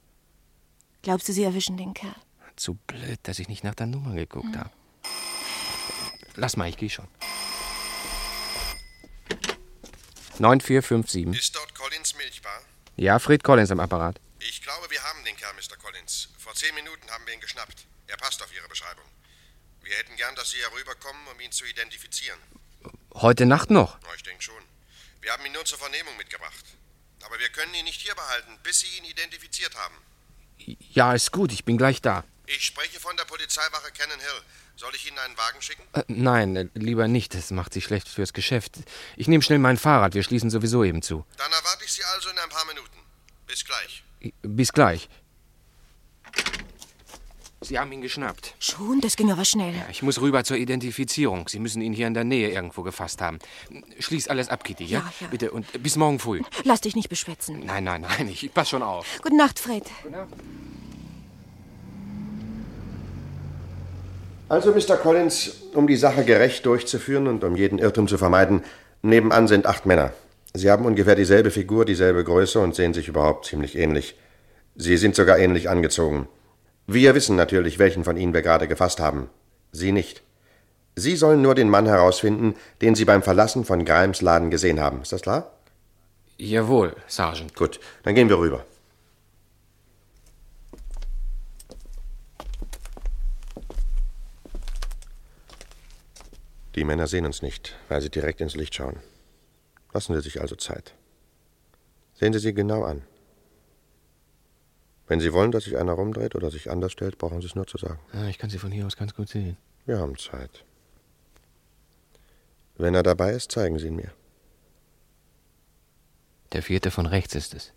Glaubst 1.01 1.29
du, 1.29 1.34
sie 1.34 1.44
erwischen 1.44 1.77
den 1.77 1.94
Kerl? 1.94 2.15
Zu 2.55 2.75
blöd, 2.88 3.20
dass 3.24 3.39
ich 3.39 3.48
nicht 3.48 3.63
nach 3.63 3.75
der 3.75 3.88
Nummer 3.88 4.13
geguckt 4.13 4.53
hm. 4.53 4.60
habe. 4.60 4.72
Lass 6.35 6.57
mal, 6.57 6.69
ich 6.69 6.77
geh 6.77 6.89
schon. 6.89 7.07
9457. 10.39 11.39
Ist 11.39 11.55
dort 11.55 11.74
Collins 11.75 12.15
Milchbar? 12.15 12.62
Ja, 12.97 13.19
Fred 13.19 13.43
Collins 13.43 13.71
am 13.71 13.79
Apparat. 13.79 14.19
Ich 14.39 14.62
glaube, 14.62 14.89
wir 14.89 15.01
haben 15.01 15.24
den 15.24 15.35
Kerl, 15.38 15.53
Mr. 15.53 15.77
Collins. 15.77 16.29
Vor 16.38 16.53
zehn 16.53 16.75
Minuten 16.75 17.09
haben 17.09 17.25
wir 17.25 17.33
ihn 17.33 17.39
geschnappt. 17.39 17.85
Er 18.07 18.17
passt 18.17 18.43
auf 18.43 18.53
Ihre 18.53 18.67
Beschreibung. 18.67 19.05
Wir 19.81 19.95
hätten 19.95 20.15
gern, 20.17 20.35
dass 20.35 20.51
Sie 20.51 20.57
herüberkommen, 20.57 21.21
um 21.33 21.39
ihn 21.39 21.51
zu 21.51 21.65
identifizieren. 21.65 22.39
Heute 23.13 23.45
Nacht 23.45 23.69
noch? 23.71 23.97
ich 24.15 24.24
denke 24.24 24.43
schon. 24.43 24.62
Wir 25.21 25.31
haben 25.31 25.45
ihn 25.45 25.53
nur 25.53 25.65
zur 25.65 25.77
Vernehmung 25.79 26.15
mitgebracht. 26.17 26.65
Aber 27.24 27.39
wir 27.39 27.50
können 27.50 27.74
ihn 27.74 27.85
nicht 27.85 28.01
hier 28.01 28.13
behalten, 28.13 28.59
bis 28.63 28.81
Sie 28.81 28.97
ihn 28.97 29.05
identifiziert 29.05 29.74
haben. 29.75 29.95
Ja, 30.57 31.13
ist 31.13 31.31
gut, 31.31 31.51
ich 31.51 31.65
bin 31.65 31.77
gleich 31.77 32.01
da. 32.01 32.24
Ich 32.45 32.65
spreche 32.65 33.00
von 33.00 33.15
der 33.17 33.25
Polizeiwache 33.25 33.91
Cannon 33.91 34.19
Hill. 34.19 34.41
Soll 34.77 34.94
ich 34.94 35.08
Ihnen 35.08 35.17
einen 35.20 35.38
Wagen 35.38 35.62
schicken? 35.62 35.84
Äh, 35.94 36.03
nein, 36.08 36.55
äh, 36.55 36.67
lieber 36.74 37.08
nicht. 37.08 37.34
Das 37.34 37.51
macht 37.51 37.74
sich 37.74 37.86
schlecht 37.86 38.10
fürs 38.10 38.34
Geschäft. 38.34 38.79
Ich 39.15 39.27
nehme 39.27 39.41
schnell 39.41 39.60
mein 39.60 39.77
Fahrrad. 39.77 40.15
Wir 40.15 40.24
schließen 40.24 40.50
sowieso 40.50 40.84
eben 40.84 41.01
zu. 41.01 41.25
Dann 41.38 41.51
erwarte 41.51 41.86
ich 41.86 41.94
Sie 41.94 42.03
also 42.03 42.29
in 42.29 42.38
ein 42.38 42.50
paar 42.50 42.65
Minuten. 42.65 43.00
Bis 43.48 43.63
gleich. 43.63 44.03
Bis 44.41 44.74
gleich. 44.74 45.08
Sie 47.62 47.79
haben 47.79 47.91
ihn 47.94 48.01
geschnappt. 48.01 48.53
Schon? 48.60 49.01
Das 49.01 49.15
ging 49.15 49.32
aber 49.32 49.46
schnell. 49.46 49.74
Ja, 49.74 49.88
ich 49.89 50.03
muss 50.03 50.20
rüber 50.22 50.44
zur 50.44 50.58
Identifizierung. 50.58 51.48
Sie 51.48 51.60
müssen 51.60 51.82
ihn 51.82 51.94
hier 51.94 52.05
in 52.05 52.13
der 52.13 52.25
Nähe 52.25 52.51
irgendwo 52.51 52.84
gefasst 52.84 53.22
haben. 53.22 53.39
Schließ 53.98 54.27
alles 54.27 54.50
ab, 54.50 54.63
Kitty, 54.63 54.84
ja? 54.84 55.00
Ja, 55.00 55.13
ja. 55.22 55.27
Bitte, 55.27 55.51
und 55.51 55.82
bis 55.82 55.96
morgen 55.96 56.20
früh. 56.20 56.41
Lass 56.63 56.82
dich 56.82 56.96
nicht 56.96 57.10
beschwätzen. 57.10 57.65
Nein, 57.65 57.86
nein, 57.86 58.01
nein, 58.01 58.27
ich 58.27 58.53
pass 58.53 58.70
schon 58.70 58.84
auf. 58.84 59.08
Gute 59.24 59.38
Nacht, 59.38 59.58
Fred. 59.58 59.86
Gute 60.03 60.15
Nacht. 60.15 60.29
Also, 64.48 64.72
Mr. 64.72 64.98
Collins, 64.98 65.64
um 65.74 65.88
die 65.88 65.96
Sache 65.96 66.24
gerecht 66.24 66.66
durchzuführen 66.68 67.28
und 67.28 67.44
um 67.44 67.56
jeden 67.56 67.80
Irrtum 67.80 68.08
zu 68.08 68.20
vermeiden, 68.20 68.64
nebenan 69.02 69.48
sind 69.48 69.66
acht 69.66 69.88
Männer. 69.88 70.14
Sie 70.54 70.70
haben 70.70 70.86
ungefähr 70.86 71.16
dieselbe 71.16 71.50
Figur, 71.50 71.84
dieselbe 71.84 72.24
Größe 72.24 72.60
und 72.60 72.75
sehen 72.75 72.94
sich 72.94 73.08
überhaupt 73.08 73.46
ziemlich 73.46 73.75
ähnlich. 73.75 74.16
Sie 74.75 74.98
sind 74.98 75.16
sogar 75.16 75.40
ähnlich 75.40 75.68
angezogen. 75.68 76.28
Wir 76.86 77.16
wissen 77.16 77.36
natürlich, 77.36 77.80
welchen 77.80 78.04
von 78.04 78.18
ihnen 78.18 78.36
wir 78.36 78.44
gerade 78.44 78.68
gefasst 78.68 79.00
haben. 79.00 79.30
Sie 79.72 79.92
nicht. 79.92 80.22
Sie 80.96 81.16
sollen 81.16 81.42
nur 81.42 81.56
den 81.56 81.70
Mann 81.70 81.88
herausfinden, 81.88 82.54
den 82.82 82.94
Sie 82.94 83.04
beim 83.04 83.24
Verlassen 83.24 83.66
von 83.66 83.84
Grimes 83.84 84.22
Laden 84.22 84.52
gesehen 84.52 84.80
haben. 84.80 85.02
Ist 85.02 85.12
das 85.12 85.22
klar? 85.22 85.52
Jawohl, 86.38 86.96
Sergeant. 87.08 87.56
Gut, 87.56 87.80
dann 88.04 88.14
gehen 88.14 88.30
wir 88.30 88.38
rüber. 88.38 88.64
Die 96.75 96.84
Männer 96.84 97.08
sehen 97.08 97.25
uns 97.25 97.41
nicht, 97.41 97.75
weil 97.88 98.01
sie 98.01 98.10
direkt 98.10 98.41
ins 98.41 98.55
Licht 98.55 98.75
schauen. 98.75 99.00
Lassen 99.94 100.13
Sie 100.13 100.22
sich 100.22 100.41
also 100.41 100.58
Zeit. 100.58 100.94
Sehen 102.15 102.34
Sie 102.34 102.39
sie 102.39 102.53
genau 102.53 102.84
an. 102.84 103.03
Wenn 105.08 105.22
Sie 105.22 105.32
wollen, 105.32 105.51
dass 105.51 105.63
sich 105.63 105.77
einer 105.77 105.94
rumdreht 105.94 106.36
oder 106.36 106.51
sich 106.51 106.70
anders 106.70 106.91
stellt, 106.91 107.17
brauchen 107.17 107.39
Sie 107.39 107.48
es 107.48 107.55
nur 107.55 107.65
zu 107.65 107.77
sagen. 107.77 108.00
Ja, 108.12 108.27
ich 108.27 108.38
kann 108.38 108.50
Sie 108.50 108.58
von 108.58 108.74
hier 108.74 108.86
aus 108.86 108.98
ganz 108.98 109.13
gut 109.15 109.29
sehen. 109.29 109.55
Wir 109.86 110.00
haben 110.00 110.17
Zeit. 110.17 110.65
Wenn 112.77 112.94
er 112.94 113.03
dabei 113.03 113.32
ist, 113.32 113.53
zeigen 113.53 113.79
Sie 113.79 113.88
ihn 113.88 113.96
mir. 113.96 114.12
Der 116.51 116.62
vierte 116.62 116.91
von 116.91 117.05
rechts 117.05 117.36
ist 117.36 117.53
es. 117.53 117.72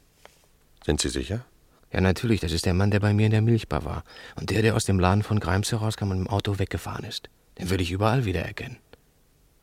Sind 0.85 1.01
Sie 1.01 1.09
sicher? 1.09 1.45
Ja, 1.93 2.01
natürlich. 2.01 2.41
Das 2.41 2.51
ist 2.51 2.67
der 2.67 2.75
Mann, 2.75 2.91
der 2.91 3.01
bei 3.01 3.15
mir 3.15 3.27
in 3.27 3.33
der 3.33 3.43
Milchbar 3.43 3.85
war. 3.85 4.03
Und 4.35 4.51
der, 4.51 4.63
der 4.63 4.75
aus 4.75 4.87
dem 4.87 4.99
Laden 4.99 5.23
von 5.23 5.39
Grimes 5.39 5.71
herauskam 5.71 6.11
und 6.11 6.19
im 6.19 6.29
Auto 6.29 6.59
weggefahren 6.59 7.05
ist. 7.05 7.31
Den 7.59 7.71
würde 7.71 7.85
ich 7.85 7.93
überall 7.93 8.25
wiedererkennen. 8.25 8.79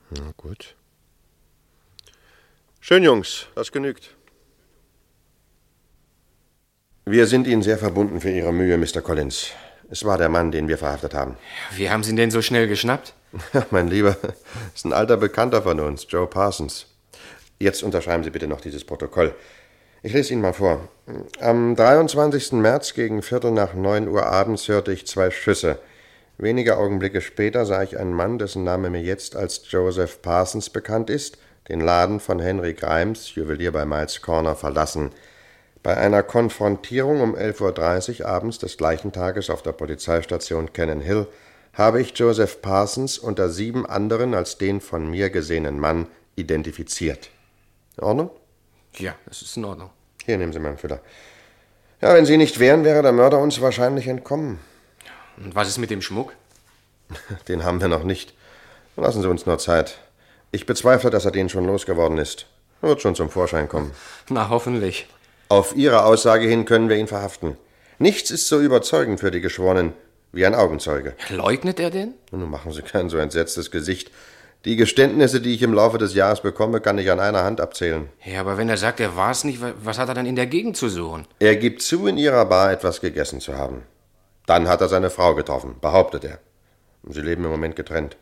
Na 0.09 0.31
gut. 0.37 0.75
Schön, 2.79 3.03
Jungs, 3.03 3.47
das 3.55 3.71
genügt. 3.71 4.15
Wir 7.05 7.27
sind 7.27 7.47
Ihnen 7.47 7.63
sehr 7.63 7.77
verbunden 7.77 8.21
für 8.21 8.29
Ihre 8.29 8.53
Mühe, 8.53 8.77
Mr. 8.77 9.01
Collins. 9.01 9.51
Es 9.89 10.03
war 10.05 10.17
der 10.17 10.29
Mann, 10.29 10.51
den 10.51 10.67
wir 10.67 10.77
verhaftet 10.77 11.13
haben. 11.13 11.37
Wie 11.75 11.89
haben 11.89 12.03
Sie 12.03 12.11
ihn 12.11 12.15
denn 12.15 12.31
so 12.31 12.41
schnell 12.41 12.67
geschnappt? 12.67 13.13
mein 13.71 13.87
Lieber, 13.87 14.17
ist 14.73 14.85
ein 14.85 14.93
alter 14.93 15.17
Bekannter 15.17 15.61
von 15.61 15.79
uns, 15.79 16.05
Joe 16.09 16.27
Parsons. 16.27 16.87
Jetzt 17.59 17.83
unterschreiben 17.83 18.23
Sie 18.23 18.29
bitte 18.29 18.47
noch 18.47 18.61
dieses 18.61 18.83
Protokoll. 18.83 19.35
Ich 20.03 20.13
lese 20.13 20.33
Ihnen 20.33 20.41
mal 20.41 20.53
vor. 20.53 20.87
Am 21.39 21.75
23. 21.75 22.53
März 22.53 22.93
gegen 22.93 23.21
Viertel 23.21 23.51
nach 23.51 23.73
neun 23.73 24.07
Uhr 24.07 24.25
abends 24.25 24.67
hörte 24.67 24.91
ich 24.91 25.07
zwei 25.07 25.31
Schüsse. 25.31 25.79
Wenige 26.37 26.77
Augenblicke 26.77 27.21
später 27.21 27.65
sah 27.65 27.81
ich 27.83 27.97
einen 27.97 28.13
Mann, 28.13 28.37
dessen 28.37 28.63
Name 28.63 28.89
mir 28.89 29.01
jetzt 29.01 29.35
als 29.35 29.61
Joseph 29.69 30.21
Parsons 30.21 30.69
bekannt 30.69 31.09
ist, 31.09 31.37
den 31.69 31.79
Laden 31.79 32.19
von 32.19 32.39
Henry 32.39 32.73
Grimes, 32.73 33.35
Juwelier 33.35 33.71
bei 33.71 33.85
Miles 33.85 34.21
Corner, 34.21 34.55
verlassen. 34.55 35.11
Bei 35.81 35.95
einer 35.95 36.23
Konfrontierung 36.23 37.21
um 37.21 37.35
11.30 37.35 38.21
Uhr 38.21 38.27
abends 38.27 38.59
des 38.59 38.75
gleichen 38.75 39.11
Tages 39.11 39.49
auf 39.49 39.61
der 39.61 39.71
Polizeistation 39.71 40.73
Cannon 40.73 40.99
Hill 40.99 41.27
habe 41.73 42.01
ich 42.01 42.17
Joseph 42.17 42.61
Parsons 42.61 43.17
unter 43.17 43.49
sieben 43.49 43.85
anderen 43.85 44.33
als 44.33 44.57
den 44.57 44.81
von 44.81 45.09
mir 45.09 45.29
gesehenen 45.29 45.79
Mann 45.79 46.07
identifiziert. 46.35 47.29
In 47.97 48.03
Ordnung? 48.03 48.29
Ja, 48.97 49.15
das 49.25 49.41
ist 49.41 49.55
in 49.55 49.65
Ordnung. 49.65 49.89
Hier 50.25 50.37
nehmen 50.37 50.53
Sie 50.53 50.59
meinen 50.59 50.77
Füller. 50.77 50.99
Ja, 52.01 52.13
wenn 52.13 52.25
Sie 52.25 52.37
nicht 52.37 52.59
wären, 52.59 52.83
wäre 52.83 53.01
der 53.01 53.13
Mörder 53.13 53.39
uns 53.39 53.61
wahrscheinlich 53.61 54.07
entkommen. 54.07 54.59
Und 55.37 55.55
was 55.55 55.67
ist 55.67 55.77
mit 55.77 55.89
dem 55.89 56.01
Schmuck? 56.01 56.33
Den 57.47 57.63
haben 57.63 57.81
wir 57.81 57.87
noch 57.87 58.03
nicht. 58.03 58.33
Lassen 58.97 59.21
Sie 59.21 59.29
uns 59.29 59.45
nur 59.45 59.57
Zeit. 59.57 59.97
Ich 60.51 60.65
bezweifle, 60.65 61.09
dass 61.09 61.25
er 61.25 61.31
den 61.31 61.49
schon 61.49 61.65
losgeworden 61.65 62.17
ist. 62.17 62.45
Er 62.81 62.89
wird 62.89 63.01
schon 63.01 63.15
zum 63.15 63.29
Vorschein 63.29 63.67
kommen. 63.67 63.91
Na, 64.29 64.49
hoffentlich. 64.49 65.07
Auf 65.49 65.75
Ihre 65.75 66.05
Aussage 66.05 66.47
hin 66.47 66.65
können 66.65 66.87
wir 66.89 66.95
ihn 66.95 67.07
verhaften. 67.07 67.57
Nichts 67.99 68.31
ist 68.31 68.47
so 68.47 68.61
überzeugend 68.61 69.19
für 69.19 69.31
die 69.31 69.41
Geschworenen 69.41 69.93
wie 70.31 70.45
ein 70.45 70.55
Augenzeuge. 70.55 71.13
Leugnet 71.29 71.79
er 71.79 71.89
denn? 71.89 72.13
Nun 72.31 72.49
machen 72.49 72.71
Sie 72.71 72.81
kein 72.81 73.09
so 73.09 73.17
entsetztes 73.17 73.71
Gesicht. 73.71 74.11
Die 74.65 74.75
Geständnisse, 74.75 75.41
die 75.41 75.53
ich 75.53 75.61
im 75.61 75.73
Laufe 75.73 75.97
des 75.97 76.15
Jahres 76.15 76.41
bekomme, 76.41 76.81
kann 76.81 76.97
ich 76.97 77.11
an 77.11 77.19
einer 77.19 77.43
Hand 77.43 77.61
abzählen. 77.61 78.09
Ja, 78.23 78.41
aber 78.41 78.57
wenn 78.57 78.67
er 78.67 78.77
sagt, 78.77 78.99
er 78.99 79.15
war 79.15 79.31
es 79.31 79.43
nicht, 79.43 79.59
was 79.83 79.99
hat 79.99 80.09
er 80.09 80.15
dann 80.15 80.25
in 80.25 80.35
der 80.35 80.47
Gegend 80.47 80.75
zu 80.75 80.89
suchen? 80.89 81.27
Er 81.39 81.55
gibt 81.55 81.81
zu, 81.83 82.07
in 82.07 82.17
Ihrer 82.17 82.45
Bar 82.45 82.71
etwas 82.71 82.99
gegessen 82.99 83.39
zu 83.39 83.57
haben. 83.57 83.83
Dann 84.45 84.67
hat 84.67 84.81
er 84.81 84.89
seine 84.89 85.09
Frau 85.09 85.35
getroffen, 85.35 85.75
behauptet 85.81 86.23
er. 86.23 86.39
Sie 87.09 87.21
leben 87.21 87.43
im 87.45 87.51
Moment 87.51 87.75
getrennt. 87.75 88.17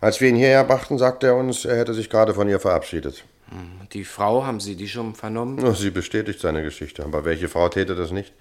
Als 0.00 0.20
wir 0.20 0.28
ihn 0.28 0.36
hierher 0.36 0.64
brachten, 0.64 0.98
sagte 0.98 1.28
er 1.28 1.36
uns, 1.36 1.64
er 1.64 1.76
hätte 1.76 1.94
sich 1.94 2.10
gerade 2.10 2.34
von 2.34 2.48
ihr 2.48 2.60
verabschiedet. 2.60 3.24
Hm, 3.48 3.88
die 3.92 4.04
Frau, 4.04 4.44
haben 4.44 4.60
Sie 4.60 4.76
die 4.76 4.88
schon 4.88 5.14
vernommen? 5.14 5.64
Oh, 5.64 5.72
sie 5.72 5.90
bestätigt 5.90 6.40
seine 6.40 6.62
Geschichte. 6.62 7.04
Aber 7.04 7.24
welche 7.24 7.48
Frau 7.48 7.68
täte 7.68 7.94
das 7.94 8.10
nicht? 8.10 8.32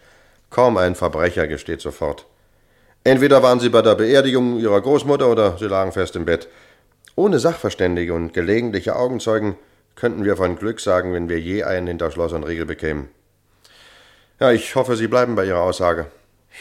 Kaum 0.49 0.77
ein 0.77 0.95
Verbrecher 0.95 1.47
gesteht 1.47 1.81
sofort. 1.81 2.25
Entweder 3.03 3.43
waren 3.43 3.59
sie 3.59 3.69
bei 3.69 3.83
der 3.83 3.95
Beerdigung 3.95 4.57
ihrer 4.57 4.81
Großmutter 4.81 5.29
oder 5.29 5.57
sie 5.57 5.67
lagen 5.67 5.91
fest 5.91 6.15
im 6.15 6.25
Bett. 6.25 6.47
Ohne 7.15 7.39
Sachverständige 7.39 8.13
und 8.13 8.33
gelegentliche 8.33 8.95
Augenzeugen 8.95 9.55
könnten 9.95 10.25
wir 10.25 10.35
von 10.35 10.57
Glück 10.57 10.79
sagen, 10.79 11.13
wenn 11.13 11.29
wir 11.29 11.39
je 11.39 11.63
einen 11.63 11.87
hinter 11.87 12.11
Schloss 12.11 12.33
und 12.33 12.43
Riegel 12.43 12.65
bekämen. 12.65 13.09
Ja, 14.39 14.51
ich 14.51 14.75
hoffe, 14.75 14.97
Sie 14.97 15.07
bleiben 15.07 15.35
bei 15.35 15.45
Ihrer 15.45 15.61
Aussage. 15.61 16.07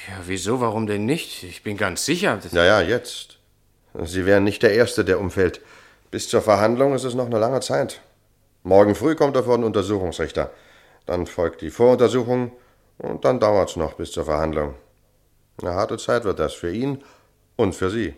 Ja, 0.09 0.23
wieso? 0.27 0.61
Warum 0.61 0.87
denn 0.87 1.07
nicht? 1.07 1.43
Ich 1.43 1.63
bin 1.63 1.77
ganz 1.77 2.05
sicher. 2.05 2.39
Ja, 2.53 2.65
ja, 2.65 2.81
jetzt. 2.81 3.39
Sie 4.03 4.27
wären 4.27 4.45
nicht 4.45 4.63
der 4.63 4.73
Erste, 4.75 5.05
der 5.05 5.21
umfällt. 5.21 5.61
Bis 6.11 6.29
zur 6.29 6.43
Verhandlung 6.43 6.95
ist 6.95 7.05
es 7.05 7.15
noch 7.15 7.27
eine 7.27 7.39
lange 7.39 7.61
Zeit. 7.61 8.01
Morgen 8.63 8.95
früh 8.95 9.15
kommt 9.15 9.37
er 9.37 9.45
vor 9.45 9.57
den 9.57 9.65
Untersuchungsrichter. 9.65 10.51
Dann 11.07 11.27
folgt 11.27 11.61
die 11.61 11.71
Voruntersuchung 11.71 12.53
und 12.99 13.25
dann 13.25 13.41
dauert 13.41 13.71
es 13.71 13.77
noch 13.77 13.95
bis 13.95 14.13
zur 14.13 14.25
Verhandlung. 14.25 14.75
Eine 15.61 15.75
harte 15.75 15.99
Zeit 15.99 16.25
wird 16.25 16.39
das 16.39 16.55
für 16.55 16.73
ihn 16.73 17.03
und 17.57 17.75
für 17.75 17.91
Sie. 17.91 18.15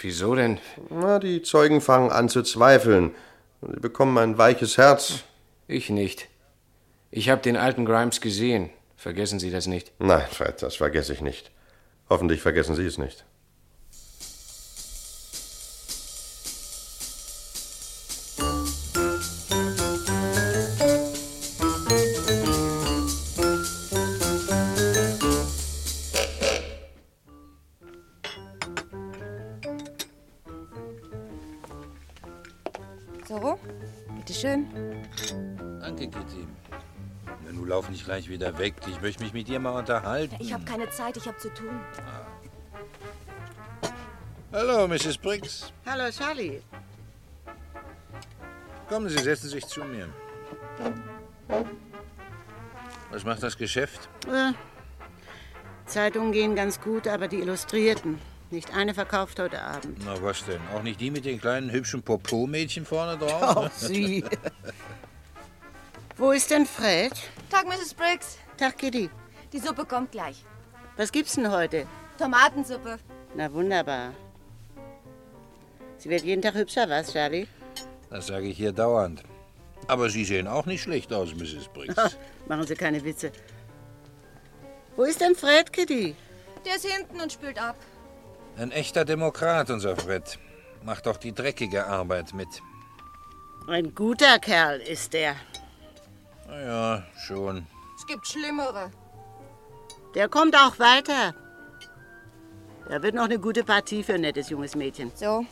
Wieso 0.00 0.34
denn? 0.34 0.58
Na, 0.90 1.18
die 1.18 1.42
Zeugen 1.42 1.80
fangen 1.80 2.10
an 2.10 2.28
zu 2.28 2.42
zweifeln. 2.42 3.14
Sie 3.62 3.80
bekommen 3.80 4.16
ein 4.18 4.38
weiches 4.38 4.76
Herz. 4.78 5.24
Ich 5.66 5.90
nicht. 5.90 6.28
Ich 7.10 7.30
habe 7.30 7.40
den 7.40 7.56
alten 7.56 7.84
Grimes 7.84 8.20
gesehen. 8.20 8.70
Vergessen 9.04 9.38
Sie 9.38 9.50
das 9.50 9.66
nicht. 9.66 9.92
Nein, 9.98 10.24
Fred, 10.30 10.62
das 10.62 10.76
vergesse 10.76 11.12
ich 11.12 11.20
nicht. 11.20 11.50
Hoffentlich 12.08 12.40
vergessen 12.40 12.74
Sie 12.74 12.86
es 12.86 12.96
nicht. 12.96 13.26
Nun 37.64 37.70
lauf 37.70 37.88
nicht 37.88 38.04
gleich 38.04 38.28
wieder 38.28 38.58
weg. 38.58 38.74
Ich 38.86 39.00
möchte 39.00 39.22
mich 39.22 39.32
mit 39.32 39.48
dir 39.48 39.58
mal 39.58 39.70
unterhalten. 39.70 40.36
Ich 40.38 40.52
habe 40.52 40.66
keine 40.66 40.90
Zeit, 40.90 41.16
ich 41.16 41.26
habe 41.26 41.38
zu 41.38 41.48
tun. 41.48 41.80
Hallo, 44.52 44.86
Mrs. 44.86 45.16
Briggs. 45.16 45.72
Hallo, 45.86 46.10
Charlie. 46.10 46.60
Kommen 48.86 49.08
Sie, 49.08 49.16
setzen 49.16 49.48
Sie 49.48 49.54
sich 49.54 49.66
zu 49.66 49.82
mir. 49.82 50.10
Was 53.10 53.24
macht 53.24 53.42
das 53.42 53.56
Geschäft? 53.56 54.10
Äh, 54.30 54.52
Zeitungen 55.86 56.32
gehen 56.32 56.54
ganz 56.54 56.82
gut, 56.82 57.08
aber 57.08 57.28
die 57.28 57.38
Illustrierten. 57.38 58.18
Nicht 58.50 58.76
eine 58.76 58.92
verkauft 58.92 59.40
heute 59.40 59.62
Abend. 59.62 60.02
Na, 60.04 60.20
was 60.20 60.44
denn? 60.44 60.60
Auch 60.74 60.82
nicht 60.82 61.00
die 61.00 61.10
mit 61.10 61.24
den 61.24 61.40
kleinen 61.40 61.70
hübschen 61.70 62.02
Popo-Mädchen 62.02 62.84
vorne 62.84 63.16
drauf? 63.16 63.56
Oh, 63.56 63.68
sie. 63.74 64.22
Wo 66.18 66.30
ist 66.30 66.50
denn 66.50 66.66
Fred? 66.66 67.12
Tag, 67.54 67.68
Mrs. 67.68 67.94
Briggs. 67.94 68.38
Tag, 68.56 68.76
Kitty. 68.78 69.08
Die 69.52 69.60
Suppe 69.60 69.84
kommt 69.84 70.10
gleich. 70.10 70.44
Was 70.96 71.12
gibt's 71.12 71.36
denn 71.36 71.52
heute? 71.52 71.86
Tomatensuppe. 72.18 72.98
Na, 73.36 73.52
wunderbar. 73.52 74.12
Sie 75.98 76.10
wird 76.10 76.24
jeden 76.24 76.42
Tag 76.42 76.54
hübscher, 76.54 76.88
was, 76.88 77.12
Charlie? 77.12 77.46
Das 78.10 78.26
sage 78.26 78.48
ich 78.48 78.56
hier 78.56 78.72
dauernd. 78.72 79.22
Aber 79.86 80.10
Sie 80.10 80.24
sehen 80.24 80.48
auch 80.48 80.66
nicht 80.66 80.82
schlecht 80.82 81.12
aus, 81.12 81.32
Mrs. 81.32 81.68
Briggs. 81.72 81.94
Machen 82.48 82.66
Sie 82.66 82.74
keine 82.74 83.04
Witze. 83.04 83.30
Wo 84.96 85.04
ist 85.04 85.20
denn 85.20 85.36
Fred, 85.36 85.72
Kitty? 85.72 86.16
Der 86.66 86.74
ist 86.74 86.86
hinten 86.86 87.20
und 87.20 87.32
spült 87.32 87.62
ab. 87.62 87.76
Ein 88.56 88.72
echter 88.72 89.04
Demokrat, 89.04 89.70
unser 89.70 89.94
Fred. 89.96 90.40
Macht 90.82 91.06
doch 91.06 91.18
die 91.18 91.32
dreckige 91.32 91.86
Arbeit 91.86 92.34
mit. 92.34 92.48
Ein 93.68 93.94
guter 93.94 94.40
Kerl 94.40 94.80
ist 94.80 95.14
er. 95.14 95.36
Na 96.46 96.60
ja, 96.60 97.02
schon. 97.26 97.66
Es 97.96 98.06
gibt 98.06 98.26
Schlimmere. 98.26 98.90
Der 100.14 100.28
kommt 100.28 100.54
auch 100.56 100.78
weiter. 100.78 101.34
Er 102.88 103.02
wird 103.02 103.14
noch 103.14 103.24
eine 103.24 103.38
gute 103.38 103.64
Partie 103.64 104.02
für 104.02 104.14
ein 104.14 104.20
nettes 104.20 104.50
junges 104.50 104.76
Mädchen. 104.76 105.10
So, 105.14 105.46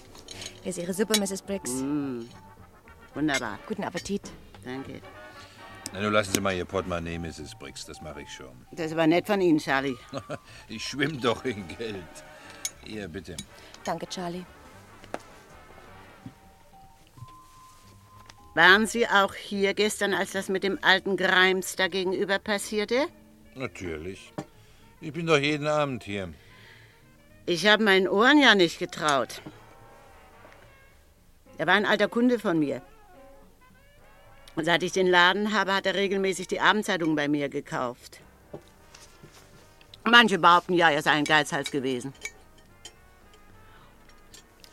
hier 0.62 0.70
ist 0.70 0.78
Ihre 0.78 0.92
Suppe, 0.92 1.18
Mrs. 1.18 1.42
Briggs. 1.42 1.70
Mm, 1.70 2.22
wunderbar. 3.14 3.58
Guten 3.66 3.84
Appetit. 3.84 4.30
Danke. 4.64 5.00
Na, 5.92 6.00
nun 6.00 6.12
lassen 6.12 6.32
Sie 6.34 6.40
mal 6.40 6.54
Ihr 6.54 6.64
Portemonnaie, 6.66 7.18
Mrs. 7.18 7.54
Briggs. 7.58 7.84
Das 7.86 8.00
mache 8.02 8.22
ich 8.22 8.30
schon. 8.30 8.66
Das 8.72 8.94
war 8.94 9.06
nett 9.06 9.26
von 9.26 9.40
Ihnen, 9.40 9.58
Charlie. 9.58 9.96
Ich 10.68 10.84
schwimme 10.84 11.16
doch 11.16 11.44
in 11.44 11.66
Geld. 11.68 12.24
Hier, 12.84 13.08
bitte. 13.08 13.36
Danke, 13.84 14.06
Charlie. 14.08 14.44
Waren 18.54 18.86
Sie 18.86 19.08
auch 19.08 19.34
hier 19.34 19.72
gestern, 19.72 20.12
als 20.12 20.32
das 20.32 20.48
mit 20.48 20.62
dem 20.62 20.78
alten 20.82 21.16
Grimes 21.16 21.74
da 21.76 21.88
gegenüber 21.88 22.38
passierte? 22.38 23.06
Natürlich. 23.54 24.32
Ich 25.00 25.12
bin 25.12 25.26
doch 25.26 25.38
jeden 25.38 25.66
Abend 25.66 26.04
hier. 26.04 26.32
Ich 27.46 27.66
habe 27.66 27.82
meinen 27.82 28.08
Ohren 28.08 28.38
ja 28.38 28.54
nicht 28.54 28.78
getraut. 28.78 29.40
Er 31.56 31.66
war 31.66 31.74
ein 31.74 31.86
alter 31.86 32.08
Kunde 32.08 32.38
von 32.38 32.58
mir. 32.58 32.82
Und 34.54 34.66
seit 34.66 34.82
ich 34.82 34.92
den 34.92 35.06
Laden 35.06 35.54
habe, 35.54 35.74
hat 35.74 35.86
er 35.86 35.94
regelmäßig 35.94 36.46
die 36.46 36.60
Abendzeitung 36.60 37.16
bei 37.16 37.28
mir 37.28 37.48
gekauft. 37.48 38.20
Manche 40.04 40.38
behaupten 40.38 40.74
ja, 40.74 40.90
er 40.90 41.02
sei 41.02 41.12
ein 41.12 41.24
Geizhals 41.24 41.70
gewesen. 41.70 42.12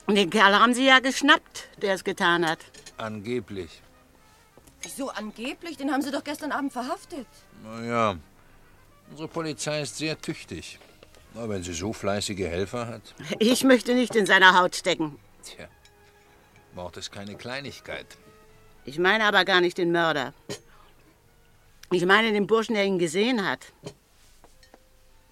Und 0.06 0.15
den 0.15 0.30
Kerl 0.30 0.60
haben 0.60 0.73
sie 0.73 0.86
ja 0.86 0.99
geschnappt, 0.99 1.69
der 1.82 1.93
es 1.93 2.04
getan 2.04 2.45
hat. 2.45 2.60
Angeblich. 2.99 3.81
Wieso 4.81 5.09
angeblich? 5.09 5.77
Den 5.77 5.91
haben 5.91 6.01
Sie 6.01 6.12
doch 6.12 6.23
gestern 6.23 6.51
Abend 6.51 6.73
verhaftet. 6.73 7.27
Na 7.63 7.83
ja, 7.83 8.17
unsere 9.09 9.27
Polizei 9.29 9.81
ist 9.81 9.97
sehr 9.97 10.19
tüchtig. 10.19 10.79
Na, 11.33 11.47
wenn 11.47 11.63
sie 11.63 11.73
so 11.73 11.93
fleißige 11.93 12.47
Helfer 12.47 12.88
hat. 12.88 13.01
Ich 13.39 13.63
möchte 13.63 13.93
nicht 13.93 14.15
in 14.15 14.25
seiner 14.25 14.59
Haut 14.59 14.75
stecken. 14.75 15.17
Tja, 15.43 15.67
Mord 16.75 16.97
ist 16.97 17.12
keine 17.12 17.35
Kleinigkeit. 17.35 18.17
Ich 18.83 18.99
meine 18.99 19.25
aber 19.25 19.45
gar 19.45 19.62
nicht 19.62 19.77
den 19.77 19.91
Mörder. 19.91 20.33
Ich 21.91 22.05
meine 22.05 22.31
den 22.31 22.47
Burschen, 22.47 22.75
der 22.75 22.85
ihn 22.85 22.99
gesehen 22.99 23.47
hat. 23.47 23.59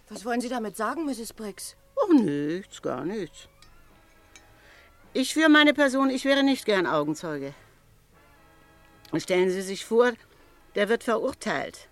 Was 0.10 0.24
wollen 0.24 0.40
Sie 0.40 0.50
damit 0.50 0.78
sagen, 0.78 1.06
Mrs. 1.06 1.34
Briggs? 1.34 1.76
Oh, 1.96 2.14
nichts, 2.14 2.82
gar 2.82 3.04
nichts. 3.04 3.50
Ich 5.14 5.34
für 5.34 5.50
meine 5.50 5.74
Person, 5.74 6.10
ich 6.10 6.26
wäre 6.26 6.44
nicht 6.44 6.66
gern 6.66 6.86
Augenzeuge. 6.86 7.54
Und 9.12 9.22
stellen 9.22 9.50
Sie 9.50 9.62
sich 9.62 9.86
vor, 9.86 10.12
der 10.76 10.90
wird 10.90 11.04
verurteilt. 11.04 11.88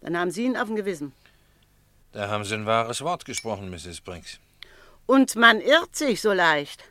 Dann 0.00 0.16
haben 0.16 0.30
Sie 0.30 0.44
ihn 0.44 0.56
auf 0.56 0.68
dem 0.68 0.76
Gewissen. 0.76 1.12
Da 2.12 2.28
haben 2.28 2.44
Sie 2.44 2.54
ein 2.54 2.66
wahres 2.66 3.00
Wort 3.02 3.24
gesprochen, 3.24 3.70
Mrs. 3.70 4.00
Briggs. 4.00 4.38
Und 5.06 5.36
man 5.36 5.60
irrt 5.60 5.96
sich 5.96 6.20
so 6.20 6.32
leicht. 6.32 6.84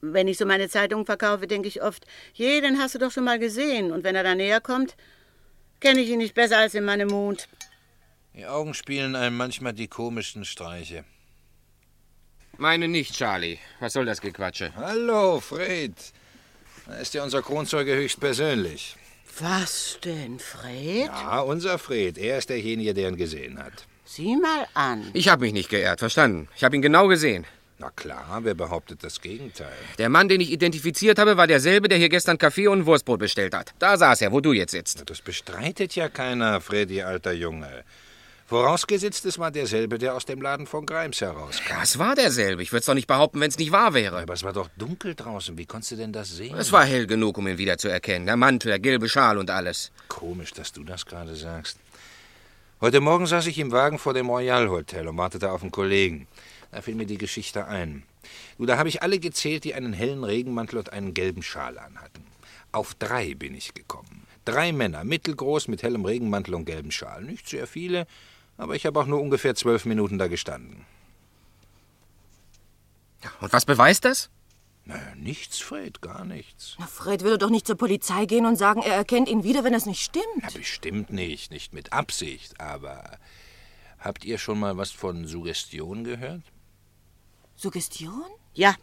Wenn 0.00 0.28
ich 0.28 0.36
so 0.36 0.44
meine 0.44 0.68
Zeitung 0.68 1.06
verkaufe, 1.06 1.46
denke 1.46 1.68
ich 1.68 1.82
oft, 1.82 2.06
je, 2.34 2.60
den 2.60 2.78
hast 2.78 2.94
du 2.94 2.98
doch 2.98 3.10
schon 3.10 3.24
mal 3.24 3.38
gesehen. 3.38 3.90
Und 3.90 4.04
wenn 4.04 4.14
er 4.14 4.22
da 4.22 4.34
näher 4.34 4.60
kommt, 4.60 4.96
kenne 5.80 6.00
ich 6.00 6.10
ihn 6.10 6.18
nicht 6.18 6.34
besser 6.34 6.58
als 6.58 6.74
in 6.74 6.84
meinem 6.84 7.08
Mund. 7.08 7.48
Die 8.34 8.46
Augen 8.46 8.74
spielen 8.74 9.16
einem 9.16 9.36
manchmal 9.36 9.72
die 9.72 9.88
komischsten 9.88 10.44
Streiche. 10.44 11.04
Meine 12.58 12.88
nicht, 12.88 13.14
Charlie. 13.14 13.58
Was 13.80 13.94
soll 13.94 14.06
das 14.06 14.20
Gequatsche? 14.20 14.72
Hallo, 14.76 15.40
Fred. 15.40 15.92
Da 16.86 16.94
ist 16.96 17.14
ja 17.14 17.22
unser 17.24 17.42
Kronzeuge 17.42 17.94
höchstpersönlich. 17.94 18.96
Was 19.40 19.98
denn, 20.04 20.38
Fred? 20.38 21.06
Ja, 21.06 21.40
unser 21.40 21.78
Fred. 21.78 22.18
Er 22.18 22.38
ist 22.38 22.50
derjenige, 22.50 22.94
der 22.94 23.08
ihn 23.08 23.16
gesehen 23.16 23.58
hat. 23.58 23.86
Sieh 24.04 24.36
mal 24.36 24.66
an. 24.74 25.10
Ich 25.12 25.28
habe 25.28 25.42
mich 25.44 25.52
nicht 25.52 25.70
geehrt, 25.70 25.98
verstanden. 25.98 26.48
Ich 26.54 26.62
habe 26.62 26.76
ihn 26.76 26.82
genau 26.82 27.08
gesehen. 27.08 27.44
Na 27.78 27.90
klar, 27.90 28.38
wer 28.42 28.54
behauptet 28.54 29.02
das 29.02 29.20
Gegenteil? 29.20 29.72
Der 29.98 30.08
Mann, 30.08 30.28
den 30.28 30.40
ich 30.40 30.52
identifiziert 30.52 31.18
habe, 31.18 31.36
war 31.36 31.48
derselbe, 31.48 31.88
der 31.88 31.98
hier 31.98 32.08
gestern 32.08 32.38
Kaffee 32.38 32.68
und 32.68 32.86
Wurstbrot 32.86 33.18
bestellt 33.18 33.54
hat. 33.54 33.74
Da 33.80 33.96
saß 33.96 34.20
er, 34.20 34.30
wo 34.30 34.40
du 34.40 34.52
jetzt 34.52 34.70
sitzt. 34.70 35.02
Das 35.10 35.20
bestreitet 35.20 35.96
ja 35.96 36.08
keiner, 36.08 36.60
Freddy, 36.60 37.02
alter 37.02 37.32
Junge. 37.32 37.82
Vorausgesetzt, 38.54 39.24
es 39.24 39.36
war 39.40 39.50
derselbe, 39.50 39.98
der 39.98 40.14
aus 40.14 40.26
dem 40.26 40.40
Laden 40.40 40.68
von 40.68 40.86
Grimes 40.86 41.20
herauskam. 41.20 41.70
Ja, 41.70 41.82
es 41.82 41.98
war 41.98 42.14
derselbe. 42.14 42.62
Ich 42.62 42.70
würde 42.70 42.82
es 42.82 42.86
doch 42.86 42.94
nicht 42.94 43.08
behaupten, 43.08 43.40
wenn 43.40 43.48
es 43.48 43.58
nicht 43.58 43.72
wahr 43.72 43.94
wäre. 43.94 44.22
Aber 44.22 44.32
es 44.32 44.44
war 44.44 44.52
doch 44.52 44.68
dunkel 44.78 45.16
draußen. 45.16 45.58
Wie 45.58 45.66
konntest 45.66 45.90
du 45.90 45.96
denn 45.96 46.12
das 46.12 46.28
sehen? 46.28 46.56
Es 46.56 46.70
war 46.70 46.84
hell 46.84 47.08
genug, 47.08 47.36
um 47.36 47.48
ihn 47.48 47.58
wiederzuerkennen. 47.58 48.26
Der 48.26 48.36
Mantel, 48.36 48.68
der 48.68 48.78
gelbe 48.78 49.08
Schal 49.08 49.38
und 49.38 49.50
alles. 49.50 49.90
Komisch, 50.06 50.52
dass 50.52 50.70
du 50.70 50.84
das 50.84 51.04
gerade 51.04 51.34
sagst. 51.34 51.80
Heute 52.80 53.00
Morgen 53.00 53.26
saß 53.26 53.44
ich 53.48 53.58
im 53.58 53.72
Wagen 53.72 53.98
vor 53.98 54.14
dem 54.14 54.30
Royal 54.30 54.68
Hotel 54.68 55.08
und 55.08 55.16
wartete 55.16 55.50
auf 55.50 55.62
einen 55.62 55.72
Kollegen. 55.72 56.28
Da 56.70 56.80
fiel 56.80 56.94
mir 56.94 57.06
die 57.06 57.18
Geschichte 57.18 57.66
ein. 57.66 58.04
Du, 58.56 58.66
da 58.66 58.78
habe 58.78 58.88
ich 58.88 59.02
alle 59.02 59.18
gezählt, 59.18 59.64
die 59.64 59.74
einen 59.74 59.92
hellen 59.92 60.22
Regenmantel 60.22 60.78
und 60.78 60.92
einen 60.92 61.12
gelben 61.12 61.42
Schal 61.42 61.76
anhatten. 61.76 62.24
Auf 62.70 62.94
drei 62.94 63.34
bin 63.34 63.56
ich 63.56 63.74
gekommen. 63.74 64.28
Drei 64.44 64.70
Männer, 64.70 65.02
mittelgroß, 65.02 65.66
mit 65.66 65.82
hellem 65.82 66.04
Regenmantel 66.04 66.54
und 66.54 66.66
gelbem 66.66 66.92
Schal. 66.92 67.24
Nicht 67.24 67.48
sehr 67.48 67.66
viele, 67.66 68.06
aber 68.56 68.74
ich 68.74 68.86
habe 68.86 69.00
auch 69.00 69.06
nur 69.06 69.20
ungefähr 69.20 69.54
zwölf 69.54 69.84
Minuten 69.84 70.18
da 70.18 70.28
gestanden. 70.28 70.84
Und 73.40 73.52
was 73.52 73.64
beweist 73.64 74.04
das? 74.04 74.30
Na, 74.86 74.98
nichts, 75.16 75.60
Fred, 75.60 76.02
gar 76.02 76.24
nichts. 76.24 76.76
Na, 76.78 76.86
Fred 76.86 77.22
würde 77.22 77.38
doch 77.38 77.50
nicht 77.50 77.66
zur 77.66 77.76
Polizei 77.76 78.26
gehen 78.26 78.44
und 78.44 78.56
sagen, 78.56 78.82
er 78.82 78.94
erkennt 78.94 79.30
ihn 79.30 79.42
wieder, 79.42 79.64
wenn 79.64 79.72
es 79.72 79.86
nicht 79.86 80.02
stimmt. 80.02 80.42
Ja, 80.42 80.50
bestimmt 80.52 81.10
nicht, 81.10 81.50
nicht 81.50 81.72
mit 81.72 81.92
Absicht, 81.92 82.60
aber 82.60 83.18
habt 83.98 84.26
ihr 84.26 84.36
schon 84.36 84.60
mal 84.60 84.76
was 84.76 84.90
von 84.90 85.26
Suggestion 85.26 86.04
gehört? 86.04 86.42
Suggestion? 87.56 88.24
Ja, 88.52 88.74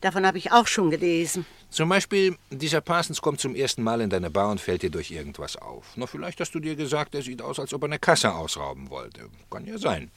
davon 0.00 0.24
habe 0.24 0.38
ich 0.38 0.52
auch 0.52 0.68
schon 0.68 0.90
gelesen. 0.90 1.44
Zum 1.70 1.88
Beispiel, 1.88 2.36
dieser 2.50 2.80
Parsons 2.80 3.22
kommt 3.22 3.40
zum 3.40 3.54
ersten 3.54 3.82
Mal 3.82 4.00
in 4.00 4.10
deine 4.10 4.28
Bar 4.30 4.50
und 4.50 4.60
fällt 4.60 4.82
dir 4.82 4.90
durch 4.90 5.10
irgendwas 5.10 5.56
auf. 5.56 5.86
Na, 5.94 6.06
vielleicht 6.06 6.40
hast 6.40 6.52
du 6.54 6.60
dir 6.60 6.74
gesagt, 6.74 7.14
er 7.14 7.22
sieht 7.22 7.42
aus, 7.42 7.60
als 7.60 7.72
ob 7.72 7.82
er 7.82 7.86
eine 7.86 7.98
Kasse 8.00 8.32
ausrauben 8.32 8.90
wollte. 8.90 9.28
Kann 9.50 9.66
ja 9.66 9.78
sein. 9.78 10.10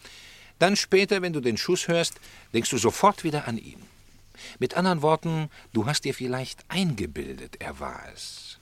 Dann 0.58 0.76
später, 0.76 1.22
wenn 1.22 1.34
du 1.34 1.42
den 1.42 1.58
Schuss 1.58 1.88
hörst, 1.88 2.16
denkst 2.54 2.70
du 2.72 2.78
sofort 2.78 3.24
wieder 3.24 3.48
an 3.48 3.58
ihn. 3.58 3.82
Mit 4.60 4.76
anderen 4.76 5.04
Worten, 5.04 5.50
du 5.74 5.86
hast 5.86 6.06
dir 6.06 6.13
vielleicht 6.13 6.60
eingebildet, 6.70 7.58
er 7.60 7.80
war 7.80 8.02
es. 8.13 8.58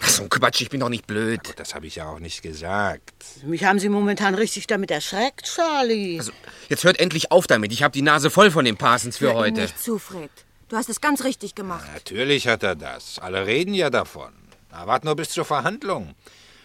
Ach, 0.00 0.08
so 0.08 0.22
ein 0.24 0.28
Quatsch, 0.30 0.62
ich 0.62 0.70
bin 0.70 0.80
doch 0.80 0.88
nicht 0.88 1.06
blöd. 1.06 1.40
Aber 1.44 1.54
das 1.54 1.74
habe 1.74 1.86
ich 1.86 1.96
ja 1.96 2.08
auch 2.08 2.18
nicht 2.18 2.42
gesagt. 2.42 3.12
Mich 3.44 3.64
haben 3.64 3.78
Sie 3.78 3.90
momentan 3.90 4.34
richtig 4.34 4.66
damit 4.66 4.90
erschreckt, 4.90 5.44
Charlie. 5.44 6.18
Also, 6.18 6.32
jetzt 6.68 6.84
hört 6.84 6.98
endlich 6.98 7.30
auf 7.30 7.46
damit. 7.46 7.70
Ich 7.72 7.82
habe 7.82 7.92
die 7.92 8.02
Nase 8.02 8.30
voll 8.30 8.50
von 8.50 8.64
den 8.64 8.76
Parsons 8.76 9.18
für 9.18 9.26
Hör 9.26 9.32
ihm 9.34 9.38
heute. 9.38 9.60
nicht 9.60 9.78
zu, 9.78 9.98
Fred. 9.98 10.30
Du 10.70 10.76
hast 10.76 10.88
es 10.88 11.00
ganz 11.00 11.24
richtig 11.24 11.56
gemacht. 11.56 11.84
Natürlich 11.92 12.46
hat 12.46 12.62
er 12.62 12.76
das. 12.76 13.18
Alle 13.18 13.44
reden 13.44 13.74
ja 13.74 13.90
davon. 13.90 14.32
Na, 14.70 14.86
wart 14.86 15.04
nur 15.04 15.16
bis 15.16 15.30
zur 15.30 15.44
Verhandlung. 15.44 16.14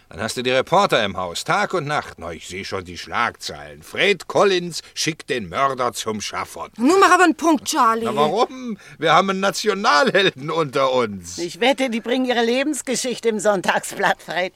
Dann 0.08 0.20
hast 0.20 0.36
du 0.36 0.44
die 0.44 0.52
Reporter 0.52 1.04
im 1.04 1.16
Haus, 1.16 1.42
Tag 1.42 1.74
und 1.74 1.88
Nacht. 1.88 2.20
Na, 2.20 2.30
ich 2.30 2.46
sehe 2.46 2.64
schon 2.64 2.84
die 2.84 2.98
Schlagzeilen. 2.98 3.82
Fred 3.82 4.28
Collins 4.28 4.82
schickt 4.94 5.28
den 5.28 5.48
Mörder 5.48 5.92
zum 5.92 6.20
Schafott. 6.20 6.78
Nun 6.78 7.00
mach 7.00 7.10
aber 7.10 7.24
einen 7.24 7.34
Punkt, 7.34 7.64
Charlie. 7.64 8.04
Na, 8.04 8.14
warum? 8.14 8.78
Wir 8.96 9.12
haben 9.12 9.28
einen 9.30 9.40
Nationalhelden 9.40 10.50
unter 10.50 10.92
uns. 10.92 11.38
Ich 11.38 11.58
wette, 11.58 11.90
die 11.90 12.00
bringen 12.00 12.26
ihre 12.26 12.44
Lebensgeschichte 12.44 13.28
im 13.28 13.40
Sonntagsblatt, 13.40 14.22
Fred. 14.22 14.52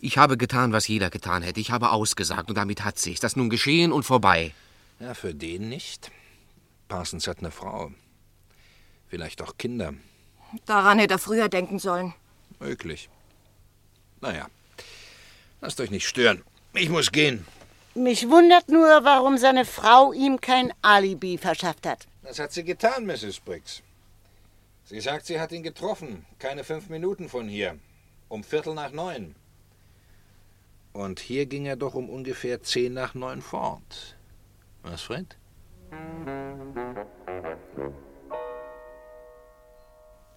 Ich 0.00 0.18
habe 0.18 0.36
getan, 0.36 0.72
was 0.72 0.88
jeder 0.88 1.10
getan 1.10 1.44
hätte. 1.44 1.60
Ich 1.60 1.70
habe 1.70 1.90
ausgesagt 1.92 2.48
und 2.48 2.56
damit 2.58 2.84
hat 2.84 2.98
sich's. 2.98 3.20
Das 3.20 3.36
nun 3.36 3.48
geschehen 3.48 3.92
und 3.92 4.02
vorbei. 4.02 4.52
Ja, 4.98 5.14
für 5.14 5.34
den 5.34 5.68
nicht. 5.68 6.10
Parsons 6.88 7.28
hat 7.28 7.38
eine 7.38 7.52
Frau. 7.52 7.92
Vielleicht 9.08 9.42
auch 9.42 9.56
Kinder. 9.56 9.94
Daran 10.64 10.98
hätte 10.98 11.14
er 11.14 11.18
früher 11.18 11.48
denken 11.48 11.78
sollen. 11.78 12.14
Möglich. 12.58 13.08
Naja, 14.20 14.46
lasst 15.60 15.80
euch 15.80 15.90
nicht 15.90 16.08
stören. 16.08 16.42
Ich 16.74 16.88
muss 16.88 17.12
gehen. 17.12 17.46
Mich 17.94 18.28
wundert 18.28 18.68
nur, 18.68 19.04
warum 19.04 19.38
seine 19.38 19.64
Frau 19.64 20.12
ihm 20.12 20.40
kein 20.40 20.72
Alibi 20.82 21.38
verschafft 21.38 21.86
hat. 21.86 22.06
Das 22.22 22.38
hat 22.38 22.52
sie 22.52 22.64
getan, 22.64 23.06
Mrs. 23.06 23.40
Briggs. 23.40 23.82
Sie 24.84 25.00
sagt, 25.00 25.26
sie 25.26 25.40
hat 25.40 25.52
ihn 25.52 25.62
getroffen. 25.62 26.26
Keine 26.38 26.62
fünf 26.62 26.88
Minuten 26.88 27.28
von 27.28 27.48
hier. 27.48 27.78
Um 28.28 28.44
Viertel 28.44 28.74
nach 28.74 28.92
neun. 28.92 29.34
Und 30.92 31.20
hier 31.20 31.46
ging 31.46 31.66
er 31.66 31.76
doch 31.76 31.94
um 31.94 32.08
ungefähr 32.08 32.62
zehn 32.62 32.92
nach 32.94 33.14
neun 33.14 33.42
fort. 33.42 34.16
Was, 34.82 35.02
Fred? 35.02 35.36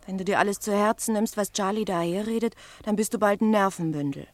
Wenn 0.10 0.18
du 0.18 0.26
dir 0.26 0.40
alles 0.40 0.60
zu 0.60 0.76
Herzen 0.76 1.14
nimmst, 1.14 1.38
was 1.38 1.52
Charlie 1.52 1.86
daher 1.86 2.26
redet, 2.26 2.56
dann 2.82 2.96
bist 2.96 3.14
du 3.14 3.20
bald 3.20 3.42
ein 3.42 3.52
Nervenbündel. 3.52 4.26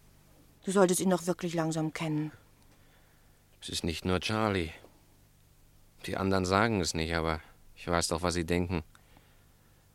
Du 0.63 0.71
solltest 0.71 1.01
ihn 1.01 1.09
doch 1.09 1.27
wirklich 1.27 1.53
langsam 1.53 1.91
kennen. 1.91 2.31
Es 3.61 3.67
ist 3.67 3.83
nicht 3.83 4.05
nur 4.05 4.21
Charlie. 4.21 4.71
Die 6.05 6.15
anderen 6.15 6.45
sagen 6.45 6.79
es 6.79 6.93
nicht, 6.93 7.13
aber 7.13 7.41
ich 7.75 7.89
weiß 7.89 8.07
doch, 8.07 8.21
was 8.21 8.35
sie 8.35 8.45
denken. 8.45 8.83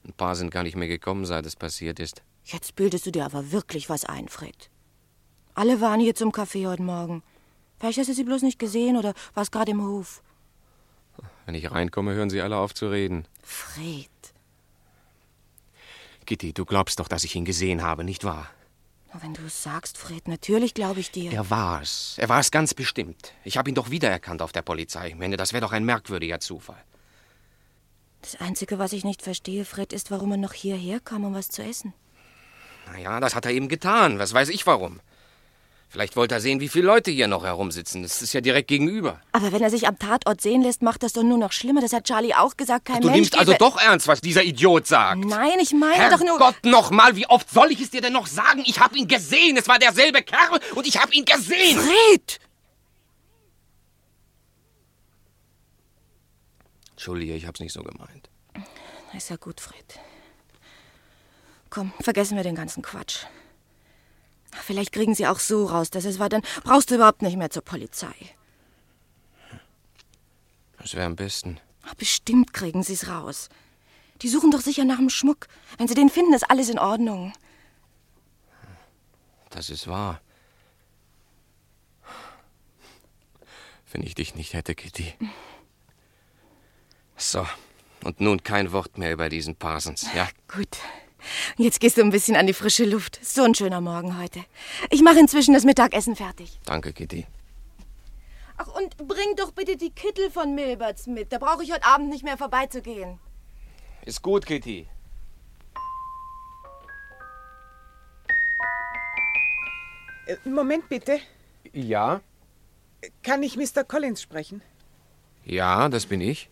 Ein 0.04 0.12
paar 0.12 0.36
sind 0.36 0.50
gar 0.50 0.64
nicht 0.64 0.76
mehr 0.76 0.86
gekommen, 0.86 1.24
seit 1.24 1.46
es 1.46 1.56
passiert 1.56 1.98
ist. 1.98 2.20
Jetzt 2.44 2.76
bildest 2.76 3.06
du 3.06 3.10
dir 3.10 3.24
aber 3.24 3.50
wirklich 3.50 3.88
was 3.88 4.04
ein, 4.04 4.28
Fred. 4.28 4.68
Alle 5.54 5.80
waren 5.80 5.98
hier 6.00 6.14
zum 6.14 6.30
Kaffee 6.30 6.66
heute 6.66 6.82
Morgen. 6.82 7.22
Vielleicht 7.78 7.98
hast 8.00 8.10
du 8.10 8.12
sie 8.12 8.24
bloß 8.24 8.42
nicht 8.42 8.58
gesehen 8.58 8.98
oder 8.98 9.14
warst 9.32 9.50
gerade 9.50 9.70
im 9.70 9.82
Hof. 9.82 10.22
Wenn 11.46 11.54
ich 11.54 11.70
reinkomme, 11.70 12.12
hören 12.12 12.28
sie 12.28 12.42
alle 12.42 12.58
auf 12.58 12.74
zu 12.74 12.90
reden. 12.90 13.26
Fred. 13.42 14.09
Kitty, 16.30 16.52
du 16.52 16.64
glaubst 16.64 17.00
doch, 17.00 17.08
dass 17.08 17.24
ich 17.24 17.34
ihn 17.34 17.44
gesehen 17.44 17.82
habe, 17.82 18.04
nicht 18.04 18.22
wahr? 18.22 18.46
Wenn 19.20 19.34
du 19.34 19.42
es 19.46 19.64
sagst, 19.64 19.98
Fred, 19.98 20.28
natürlich 20.28 20.74
glaube 20.74 21.00
ich 21.00 21.10
dir. 21.10 21.32
Er 21.32 21.50
war 21.50 21.82
es. 21.82 22.14
Er 22.18 22.28
war 22.28 22.38
es 22.38 22.52
ganz 22.52 22.72
bestimmt. 22.72 23.32
Ich 23.42 23.56
habe 23.56 23.68
ihn 23.68 23.74
doch 23.74 23.90
wiedererkannt 23.90 24.40
auf 24.40 24.52
der 24.52 24.62
Polizei. 24.62 25.08
Ich 25.08 25.16
meine, 25.16 25.36
das 25.36 25.52
wäre 25.52 25.62
doch 25.62 25.72
ein 25.72 25.84
merkwürdiger 25.84 26.38
Zufall. 26.38 26.80
Das 28.22 28.36
Einzige, 28.36 28.78
was 28.78 28.92
ich 28.92 29.02
nicht 29.02 29.22
verstehe, 29.22 29.64
Fred, 29.64 29.92
ist, 29.92 30.12
warum 30.12 30.30
er 30.30 30.36
noch 30.36 30.52
hierher 30.52 31.00
kam, 31.00 31.24
um 31.24 31.34
was 31.34 31.48
zu 31.48 31.64
essen. 31.64 31.94
Naja, 32.86 33.18
das 33.18 33.34
hat 33.34 33.44
er 33.44 33.50
eben 33.50 33.66
getan. 33.66 34.20
Was 34.20 34.32
weiß 34.32 34.50
ich 34.50 34.64
warum. 34.68 35.00
Vielleicht 35.90 36.14
wollte 36.14 36.36
er 36.36 36.40
sehen, 36.40 36.60
wie 36.60 36.68
viele 36.68 36.86
Leute 36.86 37.10
hier 37.10 37.26
noch 37.26 37.42
herumsitzen. 37.42 38.04
Das 38.04 38.22
ist 38.22 38.32
ja 38.32 38.40
direkt 38.40 38.68
gegenüber. 38.68 39.20
Aber 39.32 39.50
wenn 39.50 39.60
er 39.60 39.70
sich 39.70 39.88
am 39.88 39.98
Tatort 39.98 40.40
sehen 40.40 40.62
lässt, 40.62 40.82
macht 40.82 41.02
das 41.02 41.14
doch 41.14 41.24
nur 41.24 41.36
noch 41.36 41.50
schlimmer. 41.50 41.80
Das 41.80 41.92
hat 41.92 42.04
Charlie 42.04 42.32
auch 42.32 42.56
gesagt. 42.56 42.84
Kein 42.84 43.00
du 43.00 43.08
Mensch 43.08 43.32
nimmst 43.32 43.36
also 43.36 43.54
doch 43.54 43.76
ernst, 43.76 44.06
was 44.06 44.20
dieser 44.20 44.44
Idiot 44.44 44.86
sagt. 44.86 45.24
Nein, 45.24 45.58
ich 45.60 45.72
meine 45.72 46.08
doch 46.08 46.24
nur. 46.24 46.38
Gott 46.38 46.54
noch 46.62 46.92
mal, 46.92 47.16
wie 47.16 47.26
oft 47.26 47.50
soll 47.50 47.72
ich 47.72 47.80
es 47.80 47.90
dir 47.90 48.00
denn 48.00 48.12
noch 48.12 48.28
sagen? 48.28 48.62
Ich 48.66 48.78
habe 48.78 48.96
ihn 48.96 49.08
gesehen. 49.08 49.56
Es 49.56 49.66
war 49.66 49.80
derselbe 49.80 50.22
Kerl 50.22 50.60
und 50.76 50.86
ich 50.86 50.96
habe 50.96 51.12
ihn 51.12 51.24
gesehen. 51.24 51.76
Fred! 51.80 52.38
Entschuldige, 56.92 57.34
ich 57.34 57.46
hab's 57.48 57.58
nicht 57.58 57.72
so 57.72 57.82
gemeint. 57.82 58.30
Na, 58.54 58.62
Ist 59.18 59.28
ja 59.28 59.36
gut, 59.36 59.60
Fred. 59.60 59.98
Komm, 61.68 61.92
vergessen 62.00 62.36
wir 62.36 62.44
den 62.44 62.54
ganzen 62.54 62.80
Quatsch. 62.80 63.24
Vielleicht 64.52 64.92
kriegen 64.92 65.14
sie 65.14 65.26
auch 65.26 65.38
so 65.38 65.66
raus, 65.66 65.90
dass 65.90 66.04
es 66.04 66.18
war, 66.18 66.28
dann 66.28 66.42
brauchst 66.64 66.90
du 66.90 66.96
überhaupt 66.96 67.22
nicht 67.22 67.36
mehr 67.36 67.50
zur 67.50 67.62
Polizei. 67.62 68.14
Das 70.78 70.94
wäre 70.94 71.06
am 71.06 71.16
besten. 71.16 71.60
Ach, 71.82 71.94
Bestimmt 71.94 72.52
kriegen 72.52 72.82
sie's 72.82 73.08
raus. 73.08 73.48
Die 74.22 74.28
suchen 74.28 74.50
doch 74.50 74.60
sicher 74.60 74.84
nach 74.84 74.98
dem 74.98 75.10
Schmuck. 75.10 75.46
Wenn 75.78 75.88
sie 75.88 75.94
den 75.94 76.10
finden, 76.10 76.34
ist 76.34 76.50
alles 76.50 76.68
in 76.68 76.78
Ordnung. 76.78 77.32
Das 79.50 79.70
ist 79.70 79.86
wahr. 79.88 80.20
Wenn 83.92 84.02
ich 84.02 84.14
dich 84.14 84.34
nicht 84.34 84.52
hätte, 84.52 84.74
Kitty. 84.74 85.14
So, 87.16 87.46
und 88.04 88.20
nun 88.20 88.42
kein 88.42 88.72
Wort 88.72 88.98
mehr 88.98 89.12
über 89.12 89.28
diesen 89.28 89.56
Parsons, 89.56 90.06
ja? 90.14 90.28
Gut. 90.48 90.78
Jetzt 91.56 91.80
gehst 91.80 91.96
du 91.96 92.02
ein 92.02 92.10
bisschen 92.10 92.36
an 92.36 92.46
die 92.46 92.52
frische 92.52 92.84
Luft. 92.84 93.18
So 93.24 93.42
ein 93.42 93.54
schöner 93.54 93.80
Morgen 93.80 94.18
heute. 94.18 94.44
Ich 94.90 95.02
mache 95.02 95.18
inzwischen 95.18 95.54
das 95.54 95.64
Mittagessen 95.64 96.16
fertig. 96.16 96.58
Danke, 96.64 96.92
Kitty. 96.92 97.26
Ach, 98.56 98.68
und 98.74 98.96
bring 98.96 99.36
doch 99.36 99.52
bitte 99.52 99.76
die 99.76 99.90
Kittel 99.90 100.30
von 100.30 100.54
Milberts 100.54 101.06
mit. 101.06 101.32
Da 101.32 101.38
brauche 101.38 101.62
ich 101.62 101.72
heute 101.72 101.84
Abend 101.84 102.10
nicht 102.10 102.24
mehr 102.24 102.36
vorbeizugehen. 102.36 103.18
Ist 104.04 104.22
gut, 104.22 104.46
Kitty. 104.46 104.86
Äh, 110.26 110.48
Moment 110.48 110.88
bitte. 110.88 111.20
Ja? 111.72 112.20
Kann 113.22 113.42
ich 113.42 113.56
Mr. 113.56 113.84
Collins 113.84 114.20
sprechen? 114.22 114.62
Ja, 115.44 115.88
das 115.88 116.06
bin 116.06 116.20
ich. 116.20 116.50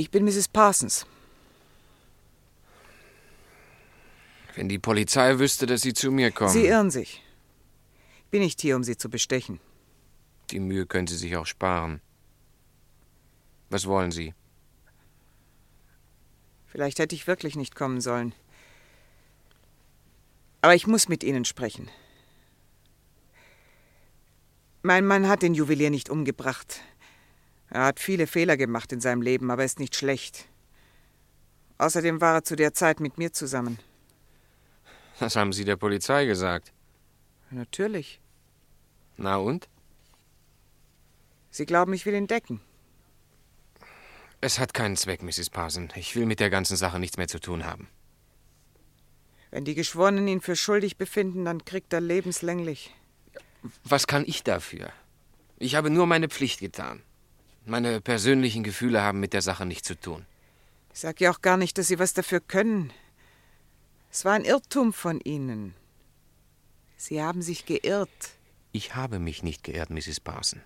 Ich 0.00 0.10
bin 0.10 0.24
Mrs. 0.24 0.48
Parsons. 0.48 1.04
Wenn 4.54 4.66
die 4.70 4.78
Polizei 4.78 5.38
wüsste, 5.38 5.66
dass 5.66 5.82
Sie 5.82 5.92
zu 5.92 6.10
mir 6.10 6.30
kommen. 6.30 6.48
Sie 6.48 6.64
irren 6.64 6.90
sich. 6.90 7.22
Ich 8.24 8.30
bin 8.30 8.40
nicht 8.40 8.62
hier, 8.62 8.76
um 8.76 8.82
Sie 8.82 8.96
zu 8.96 9.10
bestechen. 9.10 9.60
Die 10.52 10.58
Mühe 10.58 10.86
können 10.86 11.06
Sie 11.06 11.18
sich 11.18 11.36
auch 11.36 11.44
sparen. 11.44 12.00
Was 13.68 13.84
wollen 13.84 14.10
Sie? 14.10 14.32
Vielleicht 16.68 16.98
hätte 16.98 17.14
ich 17.14 17.26
wirklich 17.26 17.54
nicht 17.54 17.74
kommen 17.74 18.00
sollen. 18.00 18.32
Aber 20.62 20.74
ich 20.74 20.86
muss 20.86 21.10
mit 21.10 21.22
Ihnen 21.22 21.44
sprechen. 21.44 21.90
Mein 24.80 25.06
Mann 25.06 25.28
hat 25.28 25.42
den 25.42 25.52
Juwelier 25.52 25.90
nicht 25.90 26.08
umgebracht. 26.08 26.80
Er 27.70 27.84
hat 27.84 28.00
viele 28.00 28.26
Fehler 28.26 28.56
gemacht 28.56 28.92
in 28.92 29.00
seinem 29.00 29.22
Leben, 29.22 29.50
aber 29.50 29.62
er 29.62 29.66
ist 29.66 29.78
nicht 29.78 29.94
schlecht. 29.94 30.46
Außerdem 31.78 32.20
war 32.20 32.34
er 32.34 32.44
zu 32.44 32.56
der 32.56 32.74
Zeit 32.74 33.00
mit 33.00 33.16
mir 33.16 33.32
zusammen. 33.32 33.78
Das 35.20 35.36
haben 35.36 35.52
Sie 35.52 35.64
der 35.64 35.76
Polizei 35.76 36.24
gesagt. 36.26 36.72
Natürlich. 37.50 38.20
Na 39.16 39.36
und? 39.36 39.68
Sie 41.50 41.66
glauben, 41.66 41.92
ich 41.92 42.06
will 42.06 42.14
ihn 42.14 42.26
decken. 42.26 42.60
Es 44.40 44.58
hat 44.58 44.74
keinen 44.74 44.96
Zweck, 44.96 45.22
Mrs. 45.22 45.50
Parson. 45.50 45.92
Ich 45.94 46.16
will 46.16 46.26
mit 46.26 46.40
der 46.40 46.50
ganzen 46.50 46.76
Sache 46.76 46.98
nichts 46.98 47.18
mehr 47.18 47.28
zu 47.28 47.38
tun 47.38 47.64
haben. 47.64 47.88
Wenn 49.50 49.64
die 49.64 49.74
Geschworenen 49.74 50.26
ihn 50.28 50.40
für 50.40 50.56
schuldig 50.56 50.96
befinden, 50.96 51.44
dann 51.44 51.64
kriegt 51.64 51.92
er 51.92 52.00
lebenslänglich. 52.00 52.94
Was 53.84 54.06
kann 54.06 54.24
ich 54.26 54.42
dafür? 54.42 54.92
Ich 55.58 55.74
habe 55.74 55.90
nur 55.90 56.06
meine 56.06 56.28
Pflicht 56.28 56.60
getan. 56.60 57.02
Meine 57.70 58.00
persönlichen 58.00 58.64
Gefühle 58.64 59.00
haben 59.00 59.20
mit 59.20 59.32
der 59.32 59.42
Sache 59.42 59.64
nichts 59.64 59.86
zu 59.86 59.94
tun. 59.94 60.26
Ich 60.92 60.98
sag 60.98 61.20
ja 61.20 61.30
auch 61.30 61.40
gar 61.40 61.56
nicht, 61.56 61.78
dass 61.78 61.86
Sie 61.86 62.00
was 62.00 62.12
dafür 62.14 62.40
können. 62.40 62.92
Es 64.10 64.24
war 64.24 64.32
ein 64.32 64.44
Irrtum 64.44 64.92
von 64.92 65.20
Ihnen. 65.20 65.76
Sie 66.96 67.22
haben 67.22 67.42
sich 67.42 67.66
geirrt. 67.66 68.08
Ich 68.72 68.96
habe 68.96 69.20
mich 69.20 69.44
nicht 69.44 69.62
geirrt, 69.62 69.90
Mrs. 69.90 70.18
Parson. 70.18 70.62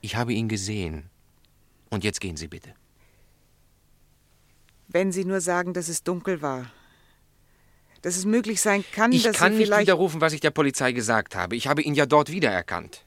Ich 0.00 0.16
habe 0.16 0.32
ihn 0.32 0.48
gesehen. 0.48 1.08
Und 1.90 2.02
jetzt 2.02 2.20
gehen 2.20 2.36
Sie 2.36 2.48
bitte. 2.48 2.74
Wenn 4.88 5.12
Sie 5.12 5.24
nur 5.24 5.40
sagen, 5.40 5.74
dass 5.74 5.86
es 5.86 6.02
dunkel 6.02 6.42
war. 6.42 6.72
Dass 8.02 8.16
es 8.16 8.24
möglich 8.24 8.60
sein 8.60 8.84
kann, 8.90 9.12
Ich 9.12 9.22
dass 9.22 9.36
kann 9.36 9.52
Sie 9.52 9.58
nicht 9.58 9.68
vielleicht... 9.68 9.82
widerrufen, 9.82 10.20
was 10.20 10.32
ich 10.32 10.40
der 10.40 10.50
Polizei 10.50 10.90
gesagt 10.90 11.36
habe. 11.36 11.54
Ich 11.54 11.68
habe 11.68 11.82
ihn 11.82 11.94
ja 11.94 12.06
dort 12.06 12.32
wiedererkannt. 12.32 13.04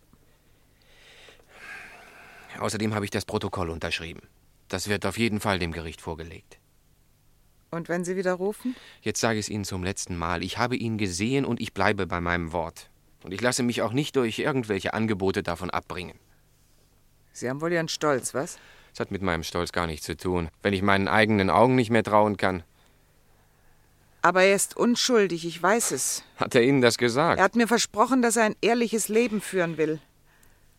Außerdem 2.61 2.93
habe 2.93 3.05
ich 3.05 3.11
das 3.11 3.25
Protokoll 3.25 3.69
unterschrieben. 3.69 4.21
Das 4.69 4.87
wird 4.87 5.05
auf 5.05 5.17
jeden 5.17 5.39
Fall 5.39 5.59
dem 5.59 5.71
Gericht 5.71 5.99
vorgelegt. 5.99 6.59
Und 7.71 7.89
wenn 7.89 8.05
Sie 8.05 8.15
widerrufen? 8.15 8.75
Jetzt 9.01 9.19
sage 9.19 9.39
ich 9.39 9.45
es 9.45 9.49
Ihnen 9.49 9.65
zum 9.65 9.83
letzten 9.83 10.15
Mal. 10.15 10.43
Ich 10.43 10.57
habe 10.57 10.75
ihn 10.75 10.97
gesehen 10.97 11.43
und 11.45 11.59
ich 11.59 11.73
bleibe 11.73 12.05
bei 12.05 12.21
meinem 12.21 12.51
Wort. 12.51 12.89
Und 13.23 13.33
ich 13.33 13.41
lasse 13.41 13.63
mich 13.63 13.81
auch 13.81 13.93
nicht 13.93 14.15
durch 14.15 14.39
irgendwelche 14.39 14.93
Angebote 14.93 15.41
davon 15.41 15.69
abbringen. 15.69 16.19
Sie 17.33 17.49
haben 17.49 17.61
wohl 17.61 17.71
Ihren 17.71 17.87
Stolz, 17.87 18.33
was? 18.33 18.59
Das 18.91 18.99
hat 18.99 19.11
mit 19.11 19.21
meinem 19.21 19.43
Stolz 19.43 19.71
gar 19.71 19.87
nichts 19.87 20.05
zu 20.05 20.15
tun. 20.15 20.49
Wenn 20.61 20.73
ich 20.73 20.81
meinen 20.81 21.07
eigenen 21.07 21.49
Augen 21.49 21.75
nicht 21.75 21.89
mehr 21.89 22.03
trauen 22.03 22.37
kann. 22.37 22.63
Aber 24.21 24.43
er 24.43 24.53
ist 24.53 24.77
unschuldig, 24.77 25.45
ich 25.45 25.63
weiß 25.63 25.91
es. 25.91 26.23
Hat 26.35 26.53
er 26.53 26.61
Ihnen 26.61 26.81
das 26.81 26.97
gesagt? 26.97 27.39
Er 27.39 27.45
hat 27.45 27.55
mir 27.55 27.67
versprochen, 27.67 28.21
dass 28.21 28.35
er 28.35 28.43
ein 28.43 28.55
ehrliches 28.61 29.07
Leben 29.07 29.41
führen 29.41 29.77
will. 29.77 29.99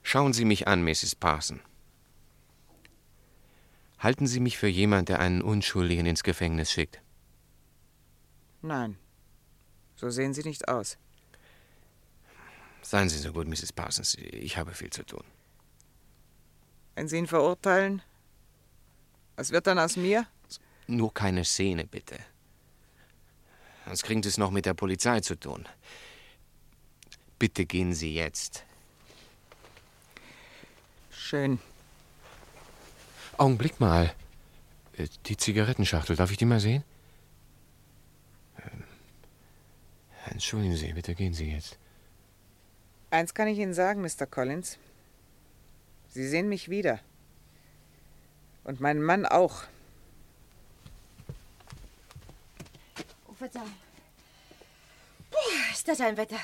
Schauen 0.03 0.33
Sie 0.33 0.45
mich 0.45 0.69
an, 0.69 0.85
Mrs. 0.85 1.17
Parson. 1.17 1.61
Halten 4.03 4.27
Sie 4.27 4.41
mich 4.41 4.59
für 4.59 4.67
jemand, 4.67 5.09
der 5.11 5.21
einen 5.21 5.43
Unschuldigen 5.43 6.07
ins 6.07 6.25
Gefängnis 6.25 6.73
schickt? 6.73 7.01
Nein. 8.61 8.99
So 9.95 10.11
sehen 10.11 10.35
Sie 10.35 10.43
nicht 10.43 10.67
aus. 10.67 10.99
Seien 12.83 13.09
Sie 13.09 13.19
so 13.19 13.33
gut, 13.33 13.47
Mrs. 13.47 13.73
Parsons. 13.73 14.17
Ich 14.17 14.57
habe 14.57 14.75
viel 14.75 14.91
zu 14.91 15.07
tun. 15.07 15.23
Wenn 16.97 17.07
Sie 17.07 17.17
ihn 17.17 17.29
verurteilen, 17.29 18.03
was 19.37 19.53
wird 19.53 19.69
dann 19.69 19.79
aus 19.79 19.97
mir? 19.97 20.27
Nur 20.89 21.15
keine 21.15 21.45
Szene, 21.45 21.87
bitte. 21.87 22.19
Sonst 23.87 24.03
kriegen 24.03 24.25
Sie 24.25 24.29
es 24.31 24.37
noch 24.37 24.51
mit 24.51 24.67
der 24.67 24.75
Polizei 24.75 25.21
zu 25.21 25.37
tun. 25.39 25.69
Bitte 27.39 27.67
gehen 27.67 27.95
Sie 27.95 28.15
jetzt. 28.15 28.65
Schön. 31.11 31.61
Augenblick 33.39 33.81
mal. 33.81 34.13
Äh, 34.97 35.09
Die 35.27 35.37
Zigarettenschachtel, 35.37 36.17
darf 36.17 36.31
ich 36.31 36.37
die 36.37 36.45
mal 36.45 36.61
sehen? 36.61 36.85
Ähm, 38.59 38.85
Entschuldigen 40.31 40.77
Sie, 40.77 40.93
bitte 40.93 41.15
gehen 41.15 41.35
Sie 41.35 41.51
jetzt. 41.51 41.79
Eins 43.11 43.35
kann 43.35 43.49
ich 43.49 43.59
Ihnen 43.59 43.75
sagen, 43.75 44.01
Mr. 44.03 44.27
Collins. 44.27 44.79
Sie 46.09 46.27
sehen 46.27 46.49
mich 46.49 46.69
wieder. 46.69 47.01
Und 48.65 48.81
meinen 48.81 49.03
Mann 49.03 49.27
auch. 49.27 49.65
Oh, 53.29 53.35
Verzeihung. 53.35 53.73
Puh, 55.31 55.39
ist 55.73 55.89
das 55.89 56.01
ein 56.01 56.17
Wetter. 56.17 56.39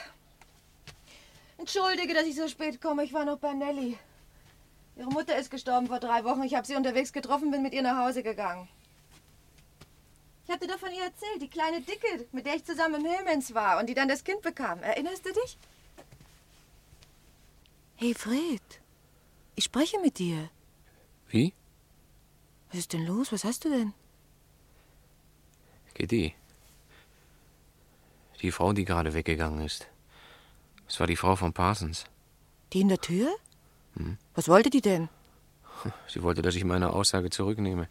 Entschuldige, 1.59 2.15
dass 2.15 2.27
ich 2.27 2.35
so 2.37 2.49
spät 2.49 2.81
komme. 2.81 3.05
Ich 3.05 3.13
war 3.13 3.25
noch 3.25 3.39
bei 3.39 3.53
Nelly. 3.53 3.97
Ihre 4.99 5.11
Mutter 5.11 5.39
ist 5.39 5.51
gestorben 5.51 5.87
vor 5.87 6.01
drei 6.01 6.25
Wochen. 6.25 6.43
Ich 6.43 6.55
habe 6.55 6.67
sie 6.67 6.75
unterwegs 6.75 7.13
getroffen, 7.13 7.53
bin 7.53 7.63
mit 7.63 7.73
ihr 7.73 7.83
nach 7.83 8.05
Hause 8.05 8.25
gegangen. 8.25 8.69
Ich 10.45 10.53
hatte 10.53 10.67
doch 10.67 10.79
von 10.79 10.91
ihr 10.91 11.05
erzählt, 11.05 11.41
die 11.41 11.49
kleine 11.49 11.81
Dicke, 11.81 12.27
mit 12.33 12.47
der 12.47 12.57
ich 12.57 12.65
zusammen 12.65 12.97
im 12.97 13.07
Hillmans 13.07 13.55
war 13.55 13.79
und 13.79 13.87
die 13.87 13.95
dann 13.95 14.09
das 14.09 14.25
Kind 14.25 14.43
bekam. 14.43 14.83
Erinnerst 14.83 15.25
du 15.25 15.33
dich? 15.33 15.57
Hey, 17.97 18.13
Fred. 18.15 18.81
Ich 19.55 19.65
spreche 19.65 20.01
mit 20.01 20.19
dir. 20.19 20.51
Wie? 21.29 21.53
Was 22.71 22.81
ist 22.81 22.93
denn 22.93 23.07
los? 23.07 23.31
Was 23.31 23.45
hast 23.45 23.65
du 23.65 23.69
denn? 23.69 23.95
Kitty. 25.95 26.35
Die 28.41 28.51
Frau, 28.51 28.73
die 28.73 28.85
gerade 28.85 29.15
weggegangen 29.15 29.65
ist. 29.65 29.87
Das 30.87 30.99
war 30.99 31.07
die 31.07 31.17
Frau 31.17 31.37
von 31.37 31.53
Parsons. 31.53 32.05
Die 32.73 32.81
in 32.81 32.89
der 32.89 33.01
Tür? 33.01 33.29
Hm. 33.99 34.17
Was 34.35 34.49
wollte 34.49 34.71
die 34.71 34.81
denn? 34.81 35.09
Sie 36.09 36.23
wollte, 36.23 36.43
dass 36.43 36.55
ich 36.55 36.65
meine 36.65 36.93
Aussage 36.93 37.31
zurücknehme. 37.31 37.89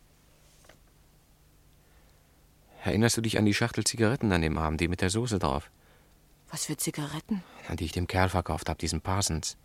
Erinnerst 2.83 3.17
du 3.17 3.21
dich 3.21 3.37
an 3.37 3.45
die 3.45 3.53
Schachtel 3.53 3.83
Zigaretten 3.83 4.31
an 4.31 4.41
dem 4.41 4.57
Abend, 4.57 4.81
die 4.81 4.87
mit 4.87 5.01
der 5.01 5.09
Soße 5.09 5.39
drauf? 5.39 5.69
Was 6.49 6.65
für 6.65 6.77
Zigaretten? 6.77 7.43
Die 7.77 7.85
ich 7.85 7.91
dem 7.91 8.07
Kerl 8.07 8.29
verkauft 8.29 8.69
habe, 8.69 8.79
diesem 8.79 9.01
Parsons. 9.01 9.57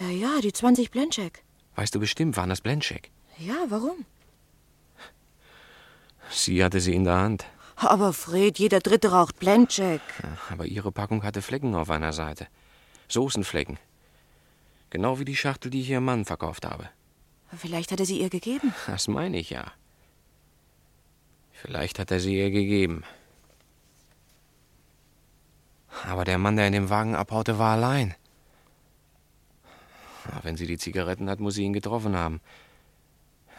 Ja, 0.00 0.08
ja, 0.08 0.40
die 0.40 0.52
20 0.52 0.90
Blencheck. 0.90 1.44
Weißt 1.76 1.94
du 1.94 2.00
bestimmt, 2.00 2.36
waren 2.36 2.48
das 2.48 2.60
Blencheck? 2.60 3.10
Ja, 3.38 3.54
warum? 3.68 4.04
Sie 6.30 6.64
hatte 6.64 6.80
sie 6.80 6.94
in 6.94 7.04
der 7.04 7.18
Hand. 7.18 7.44
Aber 7.76 8.12
Fred, 8.12 8.58
jeder 8.58 8.80
Dritte 8.80 9.12
raucht 9.12 9.38
Blencheck. 9.38 10.00
Aber 10.50 10.66
ihre 10.66 10.90
Packung 10.90 11.22
hatte 11.22 11.42
Flecken 11.42 11.74
auf 11.74 11.90
einer 11.90 12.12
Seite. 12.12 12.48
Soßenflecken. 13.08 13.78
Genau 14.92 15.18
wie 15.18 15.24
die 15.24 15.36
Schachtel, 15.36 15.70
die 15.70 15.80
ich 15.80 15.88
ihrem 15.88 16.04
Mann 16.04 16.26
verkauft 16.26 16.66
habe. 16.66 16.90
Vielleicht 17.56 17.92
hat 17.92 18.00
er 18.00 18.04
sie 18.04 18.20
ihr 18.20 18.28
gegeben. 18.28 18.74
Das 18.86 19.08
meine 19.08 19.38
ich 19.38 19.48
ja. 19.48 19.72
Vielleicht 21.50 21.98
hat 21.98 22.10
er 22.10 22.20
sie 22.20 22.36
ihr 22.36 22.50
gegeben. 22.50 23.02
Aber 26.04 26.26
der 26.26 26.36
Mann, 26.36 26.56
der 26.56 26.66
in 26.66 26.74
dem 26.74 26.90
Wagen 26.90 27.14
abhaute, 27.14 27.58
war 27.58 27.72
allein. 27.72 28.14
Wenn 30.42 30.58
sie 30.58 30.66
die 30.66 30.76
Zigaretten 30.76 31.30
hat, 31.30 31.40
muss 31.40 31.54
sie 31.54 31.64
ihn 31.64 31.72
getroffen 31.72 32.14
haben. 32.14 32.42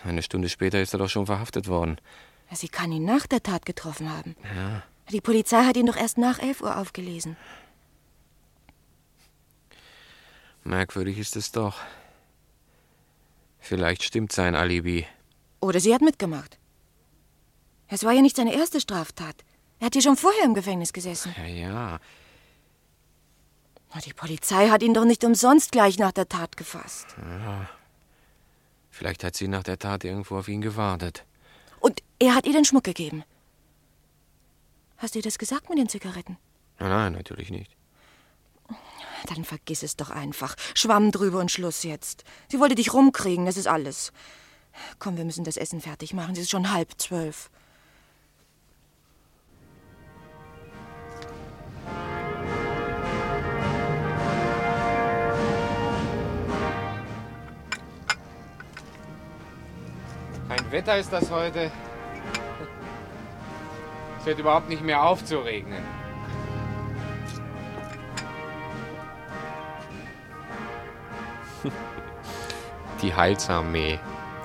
Eine 0.04 0.22
Stunde 0.22 0.50
später 0.50 0.80
ist 0.82 0.94
er 0.94 1.00
doch 1.00 1.10
schon 1.10 1.26
verhaftet 1.26 1.68
worden. 1.68 1.98
Sie 2.52 2.70
kann 2.70 2.92
ihn 2.92 3.06
nach 3.06 3.26
der 3.26 3.42
Tat 3.42 3.66
getroffen 3.66 4.16
haben. 4.16 4.36
Ja. 4.56 4.84
Die 5.10 5.22
Polizei 5.22 5.64
hat 5.64 5.78
ihn 5.78 5.88
doch 5.88 5.98
erst 5.98 6.20
nach 6.20 6.38
11 6.38 6.62
Uhr 6.62 6.78
aufgelesen. 6.78 7.38
Merkwürdig 10.64 11.18
ist 11.18 11.36
es 11.36 11.52
doch. 11.52 11.80
Vielleicht 13.60 14.04
stimmt 14.04 14.32
sein 14.32 14.56
Alibi. 14.56 15.06
Oder 15.60 15.80
sie 15.80 15.94
hat 15.94 16.02
mitgemacht. 16.02 16.58
Es 17.88 18.04
war 18.04 18.12
ja 18.14 18.22
nicht 18.22 18.36
seine 18.36 18.54
erste 18.54 18.82
Straftat. 18.82 19.36
Er 19.80 19.88
hat 19.88 19.94
hier 19.94 20.02
schon 20.02 20.18
vorher 20.18 20.44
im 20.46 20.54
Gefängnis 20.54 20.94
gesessen. 20.94 21.34
Ja, 21.38 21.46
ja. 21.46 22.00
Die 24.06 24.14
Polizei 24.14 24.70
hat 24.70 24.82
ihn 24.82 24.94
doch 24.94 25.06
nicht 25.06 25.24
umsonst 25.24 25.72
gleich 25.72 26.00
nach 26.00 26.12
der 26.12 26.28
Tat 26.28 26.58
gefasst. 26.58 27.16
ja. 27.18 27.70
Vielleicht 28.90 29.24
hat 29.24 29.36
sie 29.36 29.48
nach 29.48 29.64
der 29.64 29.80
Tat 29.80 30.04
irgendwo 30.04 30.38
auf 30.38 30.48
ihn 30.48 30.62
gewartet. 30.62 31.26
Und 31.80 32.04
er 32.20 32.36
hat 32.36 32.46
ihr 32.46 32.54
den 32.54 32.64
Schmuck 32.64 32.84
gegeben. 32.84 33.24
Hast 34.98 35.16
du 35.16 35.20
ihr 35.20 35.24
das 35.24 35.40
gesagt 35.40 35.68
mit 35.70 35.80
den 35.80 35.90
Zigaretten? 35.90 36.38
Nein, 36.80 36.90
nein, 36.90 37.14
natürlich 37.14 37.50
nicht. 37.50 37.76
Dann 39.28 39.46
vergiss 39.46 39.84
es 39.84 39.96
doch 39.96 40.10
einfach. 40.10 40.56
Schwamm 40.74 41.12
drüber 41.12 41.40
und 41.40 41.52
Schluss 41.52 41.84
jetzt. 41.84 42.24
Sie 42.50 42.60
wollte 42.60 42.76
dich 42.76 42.94
rumkriegen, 42.94 43.46
das 43.46 43.58
ist 43.58 43.68
alles. 43.68 44.12
Komm, 45.00 45.18
wir 45.18 45.26
müssen 45.26 45.44
das 45.44 45.58
Essen 45.58 45.82
fertig 45.82 46.14
machen. 46.14 46.34
Es 46.34 46.40
ist 46.40 46.50
schon 46.50 46.72
halb 46.72 46.90
zwölf. 46.98 47.50
Kein 60.50 60.72
Wetter 60.72 60.98
ist 60.98 61.12
das 61.12 61.32
heute. 61.32 61.72
Es 64.20 64.26
hört 64.26 64.40
überhaupt 64.40 64.70
nicht 64.70 64.84
mehr 64.84 65.04
auf 65.04 65.24
zu 65.26 65.40
regnen. 65.40 66.03
Die 73.04 73.14
Heilsarmee. 73.14 74.00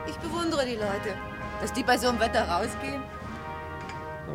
Ich 0.09 0.17
bewundere 0.17 0.67
die 0.67 0.75
Leute, 0.75 1.15
dass 1.61 1.73
die 1.73 1.85
bei 1.85 1.97
so 1.97 2.09
einem 2.09 2.19
Wetter 2.19 2.49
rausgehen. 2.49 3.01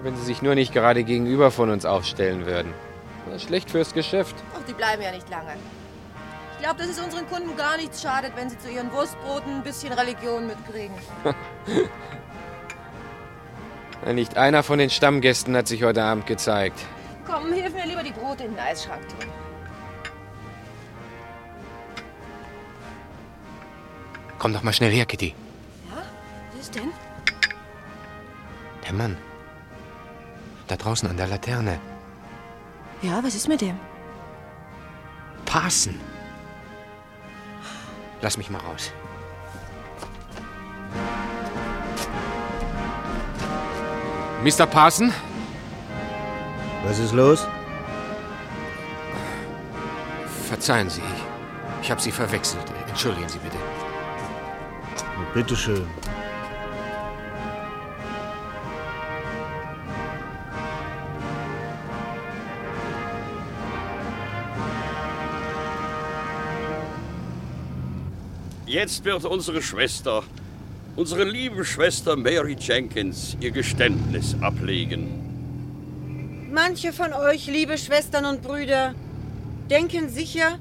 Wenn 0.01 0.15
sie 0.15 0.23
sich 0.23 0.41
nur 0.41 0.55
nicht 0.55 0.73
gerade 0.73 1.03
gegenüber 1.03 1.51
von 1.51 1.69
uns 1.69 1.85
aufstellen 1.85 2.45
würden. 2.45 2.73
Das 3.25 3.35
ist 3.35 3.43
schlecht 3.43 3.69
fürs 3.69 3.93
Geschäft. 3.93 4.35
Ach, 4.55 4.61
die 4.65 4.73
bleiben 4.73 5.01
ja 5.01 5.11
nicht 5.11 5.29
lange. 5.29 5.53
Ich 6.53 6.63
glaube, 6.63 6.79
dass 6.79 6.87
es 6.87 6.99
unseren 6.99 7.27
Kunden 7.27 7.55
gar 7.57 7.75
nichts 7.75 8.01
schadet, 8.01 8.31
wenn 8.37 8.49
sie 8.49 8.57
zu 8.57 8.69
ihren 8.69 8.91
Wurstbroten 8.93 9.57
ein 9.57 9.63
bisschen 9.63 9.91
Religion 9.91 10.47
mitkriegen. 10.47 10.95
Nicht 14.13 14.37
einer 14.37 14.63
von 14.63 14.79
den 14.79 14.89
Stammgästen 14.89 15.55
hat 15.55 15.67
sich 15.67 15.83
heute 15.83 16.03
Abend 16.03 16.27
gezeigt. 16.27 16.79
Komm, 17.25 17.51
hilf 17.51 17.73
mir 17.73 17.85
lieber 17.85 18.03
die 18.03 18.11
Brote 18.11 18.45
in 18.45 18.51
den 18.51 18.59
Eisschrank 18.59 19.01
tun. 19.09 19.29
Komm 24.43 24.51
doch 24.51 24.63
mal 24.63 24.73
schnell 24.73 24.91
her, 24.91 25.05
Kitty. 25.05 25.33
Ja? 25.89 26.03
Was 26.51 26.63
ist 26.63 26.75
denn? 26.75 26.91
Der 28.85 28.91
Mann. 28.91 29.17
Da 30.67 30.75
draußen 30.75 31.09
an 31.09 31.15
der 31.15 31.27
Laterne. 31.27 31.79
Ja, 33.01 33.23
was 33.23 33.35
ist 33.35 33.47
mit 33.47 33.61
dem? 33.61 33.79
Parson. 35.45 35.97
Lass 38.21 38.35
mich 38.35 38.49
mal 38.49 38.59
raus. 38.59 38.91
Mr. 44.43 44.65
Parson? 44.65 45.13
Was 46.83 46.99
ist 46.99 47.13
los? 47.13 47.47
Verzeihen 50.49 50.89
Sie, 50.89 50.99
ich, 50.99 51.83
ich 51.83 51.91
habe 51.91 52.01
Sie 52.01 52.11
verwechselt. 52.11 52.65
Entschuldigen 52.89 53.29
Sie 53.29 53.39
bitte. 53.39 53.57
Bitte 55.33 55.55
schön. 55.55 55.83
Jetzt 68.67 69.05
wird 69.05 69.25
unsere 69.25 69.61
Schwester, 69.61 70.23
unsere 70.95 71.23
liebe 71.23 71.65
Schwester 71.65 72.15
Mary 72.15 72.55
Jenkins, 72.59 73.35
ihr 73.39 73.51
Geständnis 73.51 74.35
ablegen. 74.41 76.49
Manche 76.51 76.93
von 76.93 77.11
euch, 77.11 77.47
liebe 77.47 77.79
Schwestern 77.79 78.25
und 78.25 78.43
Brüder, 78.43 78.93
denken 79.71 80.09
sicher, 80.09 80.59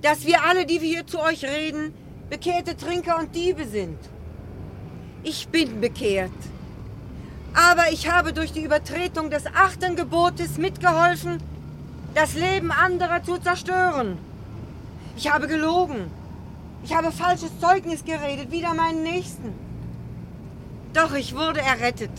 dass 0.00 0.26
wir 0.26 0.42
alle, 0.42 0.64
die 0.64 0.80
wir 0.80 0.88
hier 0.88 1.06
zu 1.06 1.20
euch 1.20 1.44
reden, 1.44 1.92
bekehrte 2.28 2.76
Trinker 2.76 3.18
und 3.18 3.34
Diebe 3.34 3.66
sind. 3.66 3.98
Ich 5.22 5.48
bin 5.48 5.80
bekehrt. 5.80 6.30
Aber 7.54 7.90
ich 7.90 8.10
habe 8.10 8.32
durch 8.32 8.52
die 8.52 8.64
Übertretung 8.64 9.30
des 9.30 9.46
achten 9.46 9.96
Gebotes 9.96 10.58
mitgeholfen, 10.58 11.38
das 12.14 12.34
Leben 12.34 12.70
anderer 12.70 13.22
zu 13.22 13.38
zerstören. 13.38 14.18
Ich 15.16 15.32
habe 15.32 15.46
gelogen. 15.48 16.10
Ich 16.84 16.94
habe 16.94 17.10
falsches 17.10 17.58
Zeugnis 17.60 18.04
geredet, 18.04 18.50
wider 18.50 18.74
meinen 18.74 19.02
Nächsten. 19.02 19.54
Doch 20.92 21.14
ich 21.14 21.34
wurde 21.34 21.60
errettet. 21.60 22.10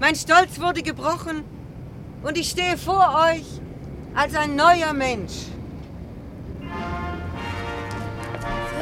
Mein 0.00 0.14
Stolz 0.14 0.60
wurde 0.60 0.82
gebrochen 0.82 1.44
und 2.22 2.36
ich 2.36 2.50
stehe 2.50 2.76
vor 2.76 3.26
euch 3.30 3.46
als 4.14 4.34
ein 4.34 4.56
neuer 4.56 4.92
Mensch. 4.92 5.46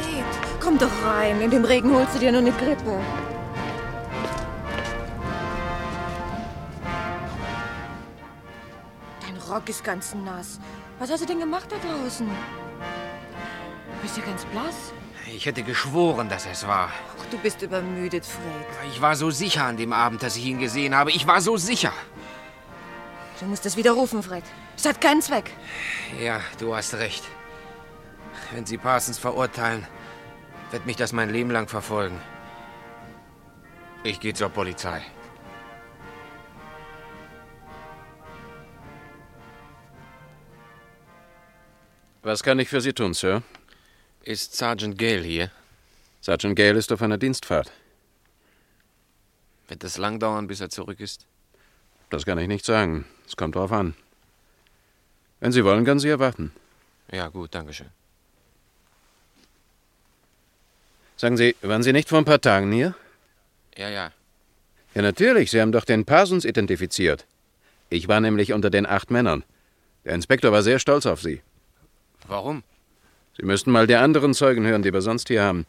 Fred, 0.02 0.60
komm 0.60 0.78
doch 0.78 0.90
rein. 1.04 1.40
In 1.40 1.50
dem 1.50 1.64
Regen 1.64 1.94
holst 1.94 2.14
du 2.14 2.18
dir 2.18 2.32
nur 2.32 2.40
eine 2.40 2.52
Grippe. 2.52 3.00
Dein 9.20 9.36
Rock 9.50 9.68
ist 9.68 9.84
ganz 9.84 10.14
nass. 10.14 10.60
Was 10.98 11.10
hast 11.10 11.22
du 11.22 11.26
denn 11.26 11.40
gemacht 11.40 11.68
da 11.70 11.76
draußen? 11.76 12.26
Du 12.26 14.02
bist 14.02 14.16
ja 14.16 14.24
ganz 14.24 14.44
blass. 14.46 14.92
Ich 15.34 15.46
hätte 15.46 15.62
geschworen, 15.62 16.28
dass 16.28 16.46
es 16.46 16.66
war. 16.66 16.90
Ach, 16.90 17.26
du 17.30 17.36
bist 17.38 17.60
übermüdet, 17.62 18.24
Fred. 18.24 18.90
Ich 18.90 19.00
war 19.00 19.14
so 19.14 19.30
sicher 19.30 19.64
an 19.64 19.76
dem 19.76 19.92
Abend, 19.92 20.22
dass 20.22 20.36
ich 20.36 20.46
ihn 20.46 20.58
gesehen 20.58 20.94
habe. 20.94 21.10
Ich 21.10 21.26
war 21.26 21.40
so 21.40 21.56
sicher. 21.56 21.92
Du 23.38 23.46
musst 23.46 23.66
es 23.66 23.76
widerrufen, 23.76 24.22
Fred. 24.22 24.42
Es 24.76 24.84
hat 24.84 25.00
keinen 25.00 25.22
Zweck. 25.22 25.50
Ja, 26.20 26.40
du 26.58 26.74
hast 26.74 26.94
recht. 26.94 27.22
Wenn 28.52 28.64
Sie 28.64 28.78
Parsons 28.78 29.18
verurteilen, 29.18 29.86
wird 30.70 30.86
mich 30.86 30.96
das 30.96 31.12
mein 31.12 31.30
Leben 31.30 31.50
lang 31.50 31.68
verfolgen. 31.68 32.18
Ich 34.04 34.20
gehe 34.20 34.32
zur 34.32 34.48
Polizei. 34.48 35.02
Was 42.22 42.42
kann 42.42 42.58
ich 42.58 42.68
für 42.68 42.80
Sie 42.80 42.92
tun, 42.92 43.14
Sir? 43.14 43.42
Ist 44.22 44.54
Sergeant 44.54 44.98
Gale 44.98 45.22
hier? 45.22 45.50
Sergeant 46.20 46.56
Gale 46.56 46.78
ist 46.78 46.92
auf 46.92 47.02
einer 47.02 47.16
Dienstfahrt. 47.16 47.70
Wird 49.68 49.84
es 49.84 49.98
lang 49.98 50.18
dauern, 50.18 50.46
bis 50.46 50.60
er 50.60 50.70
zurück 50.70 51.00
ist? 51.00 51.26
Das 52.10 52.24
kann 52.24 52.38
ich 52.38 52.48
nicht 52.48 52.64
sagen. 52.64 53.04
Es 53.26 53.36
kommt 53.36 53.54
drauf 53.54 53.72
an. 53.72 53.94
Wenn 55.40 55.52
Sie 55.52 55.64
wollen, 55.64 55.84
können 55.84 56.00
Sie 56.00 56.08
erwarten. 56.08 56.52
Ja, 57.10 57.28
gut, 57.28 57.54
danke 57.54 57.72
schön. 57.72 57.90
Sagen 61.18 61.36
Sie, 61.36 61.56
waren 61.62 61.82
Sie 61.82 61.92
nicht 61.92 62.08
vor 62.08 62.18
ein 62.18 62.24
paar 62.24 62.40
Tagen 62.40 62.70
hier? 62.70 62.94
Ja, 63.76 63.88
ja. 63.88 64.12
Ja, 64.94 65.02
natürlich. 65.02 65.50
Sie 65.50 65.60
haben 65.60 65.72
doch 65.72 65.84
den 65.84 66.04
Parsons 66.04 66.44
identifiziert. 66.44 67.26
Ich 67.90 68.06
war 68.06 68.20
nämlich 68.20 68.52
unter 68.52 68.70
den 68.70 68.86
acht 68.86 69.10
Männern. 69.10 69.42
Der 70.04 70.14
Inspektor 70.14 70.52
war 70.52 70.62
sehr 70.62 70.78
stolz 70.78 71.06
auf 71.06 71.20
Sie. 71.20 71.42
Warum? 72.28 72.62
Sie 73.36 73.44
müssten 73.44 73.72
mal 73.72 73.88
die 73.88 73.96
anderen 73.96 74.32
Zeugen 74.32 74.64
hören, 74.64 74.82
die 74.82 74.92
wir 74.92 75.00
sonst 75.00 75.26
hier 75.26 75.42
haben. 75.42 75.66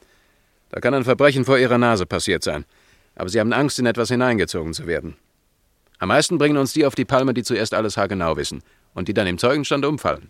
Da 0.70 0.80
kann 0.82 0.94
ein 0.94 1.04
Verbrechen 1.04 1.46
vor 1.46 1.58
Ihrer 1.58 1.80
Nase 1.80 2.06
passiert 2.06 2.44
sein. 2.44 2.64
Aber 3.16 3.30
Sie 3.30 3.40
haben 3.40 3.52
Angst, 3.52 3.80
in 3.80 3.88
etwas 3.88 4.10
hineingezogen 4.10 4.76
zu 4.76 4.86
werden. 4.86 5.16
Am 5.98 6.10
meisten 6.10 6.38
bringen 6.38 6.58
uns 6.58 6.74
die 6.74 6.86
auf 6.86 6.94
die 6.94 7.06
Palme, 7.06 7.34
die 7.34 7.44
zuerst 7.44 7.74
alles 7.74 7.98
haargenau 7.98 8.38
wissen 8.38 8.62
und 8.94 9.08
die 9.08 9.16
dann 9.16 9.26
im 9.26 9.40
Zeugenstand 9.40 9.84
umfallen. 9.84 10.30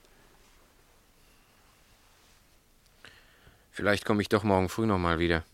Vielleicht 3.80 4.04
komme 4.04 4.22
ich 4.22 4.28
doch 4.28 4.44
morgen 4.44 4.68
früh 4.68 4.86
noch 4.86 4.98
mal 4.98 5.20
wieder. 5.20 5.46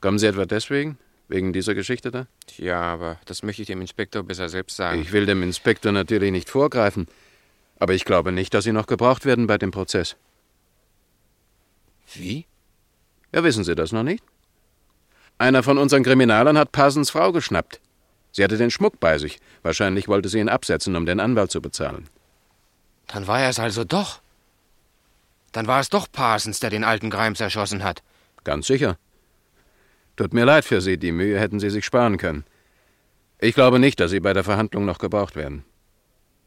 Kommen 0.00 0.18
Sie 0.18 0.26
etwa 0.26 0.46
deswegen? 0.46 0.96
Wegen 1.28 1.52
dieser 1.52 1.74
Geschichte 1.74 2.10
da? 2.10 2.26
Ja, 2.56 2.80
aber 2.80 3.18
das 3.26 3.42
möchte 3.42 3.60
ich 3.60 3.68
dem 3.68 3.82
Inspektor 3.82 4.22
besser 4.22 4.48
selbst 4.48 4.74
sagen. 4.74 5.02
Ich 5.02 5.12
will 5.12 5.26
dem 5.26 5.42
Inspektor 5.42 5.92
natürlich 5.92 6.32
nicht 6.32 6.48
vorgreifen. 6.48 7.08
Aber 7.78 7.92
ich 7.92 8.06
glaube 8.06 8.32
nicht, 8.32 8.54
dass 8.54 8.64
Sie 8.64 8.72
noch 8.72 8.86
gebraucht 8.86 9.26
werden 9.26 9.48
bei 9.48 9.58
dem 9.58 9.70
Prozess. 9.70 10.16
Wie? 12.14 12.46
Ja, 13.32 13.44
wissen 13.44 13.64
Sie 13.64 13.74
das 13.74 13.92
noch 13.92 14.02
nicht? 14.02 14.24
Einer 15.36 15.62
von 15.62 15.76
unseren 15.76 16.04
Kriminalern 16.04 16.56
hat 16.56 16.72
Parsons 16.72 17.10
Frau 17.10 17.32
geschnappt. 17.32 17.82
Sie 18.30 18.42
hatte 18.42 18.56
den 18.56 18.70
Schmuck 18.70 18.98
bei 18.98 19.18
sich. 19.18 19.40
Wahrscheinlich 19.62 20.08
wollte 20.08 20.30
sie 20.30 20.38
ihn 20.38 20.48
absetzen, 20.48 20.96
um 20.96 21.04
den 21.04 21.20
Anwalt 21.20 21.50
zu 21.50 21.60
bezahlen. 21.60 22.08
Dann 23.08 23.26
war 23.26 23.42
er 23.42 23.50
es 23.50 23.58
also 23.58 23.84
doch. 23.84 24.21
Dann 25.52 25.66
war 25.66 25.80
es 25.80 25.90
doch 25.90 26.10
Parsons, 26.10 26.60
der 26.60 26.70
den 26.70 26.84
alten 26.84 27.10
Grimes 27.10 27.40
erschossen 27.40 27.84
hat. 27.84 28.02
Ganz 28.44 28.66
sicher. 28.66 28.98
Tut 30.16 30.34
mir 30.34 30.44
leid 30.44 30.64
für 30.64 30.80
Sie, 30.80 30.98
die 30.98 31.12
Mühe 31.12 31.38
hätten 31.38 31.60
Sie 31.60 31.70
sich 31.70 31.84
sparen 31.84 32.18
können. 32.18 32.44
Ich 33.38 33.54
glaube 33.54 33.78
nicht, 33.78 34.00
dass 34.00 34.10
Sie 34.10 34.20
bei 34.20 34.32
der 34.32 34.44
Verhandlung 34.44 34.84
noch 34.84 34.98
gebraucht 34.98 35.36
werden. 35.36 35.64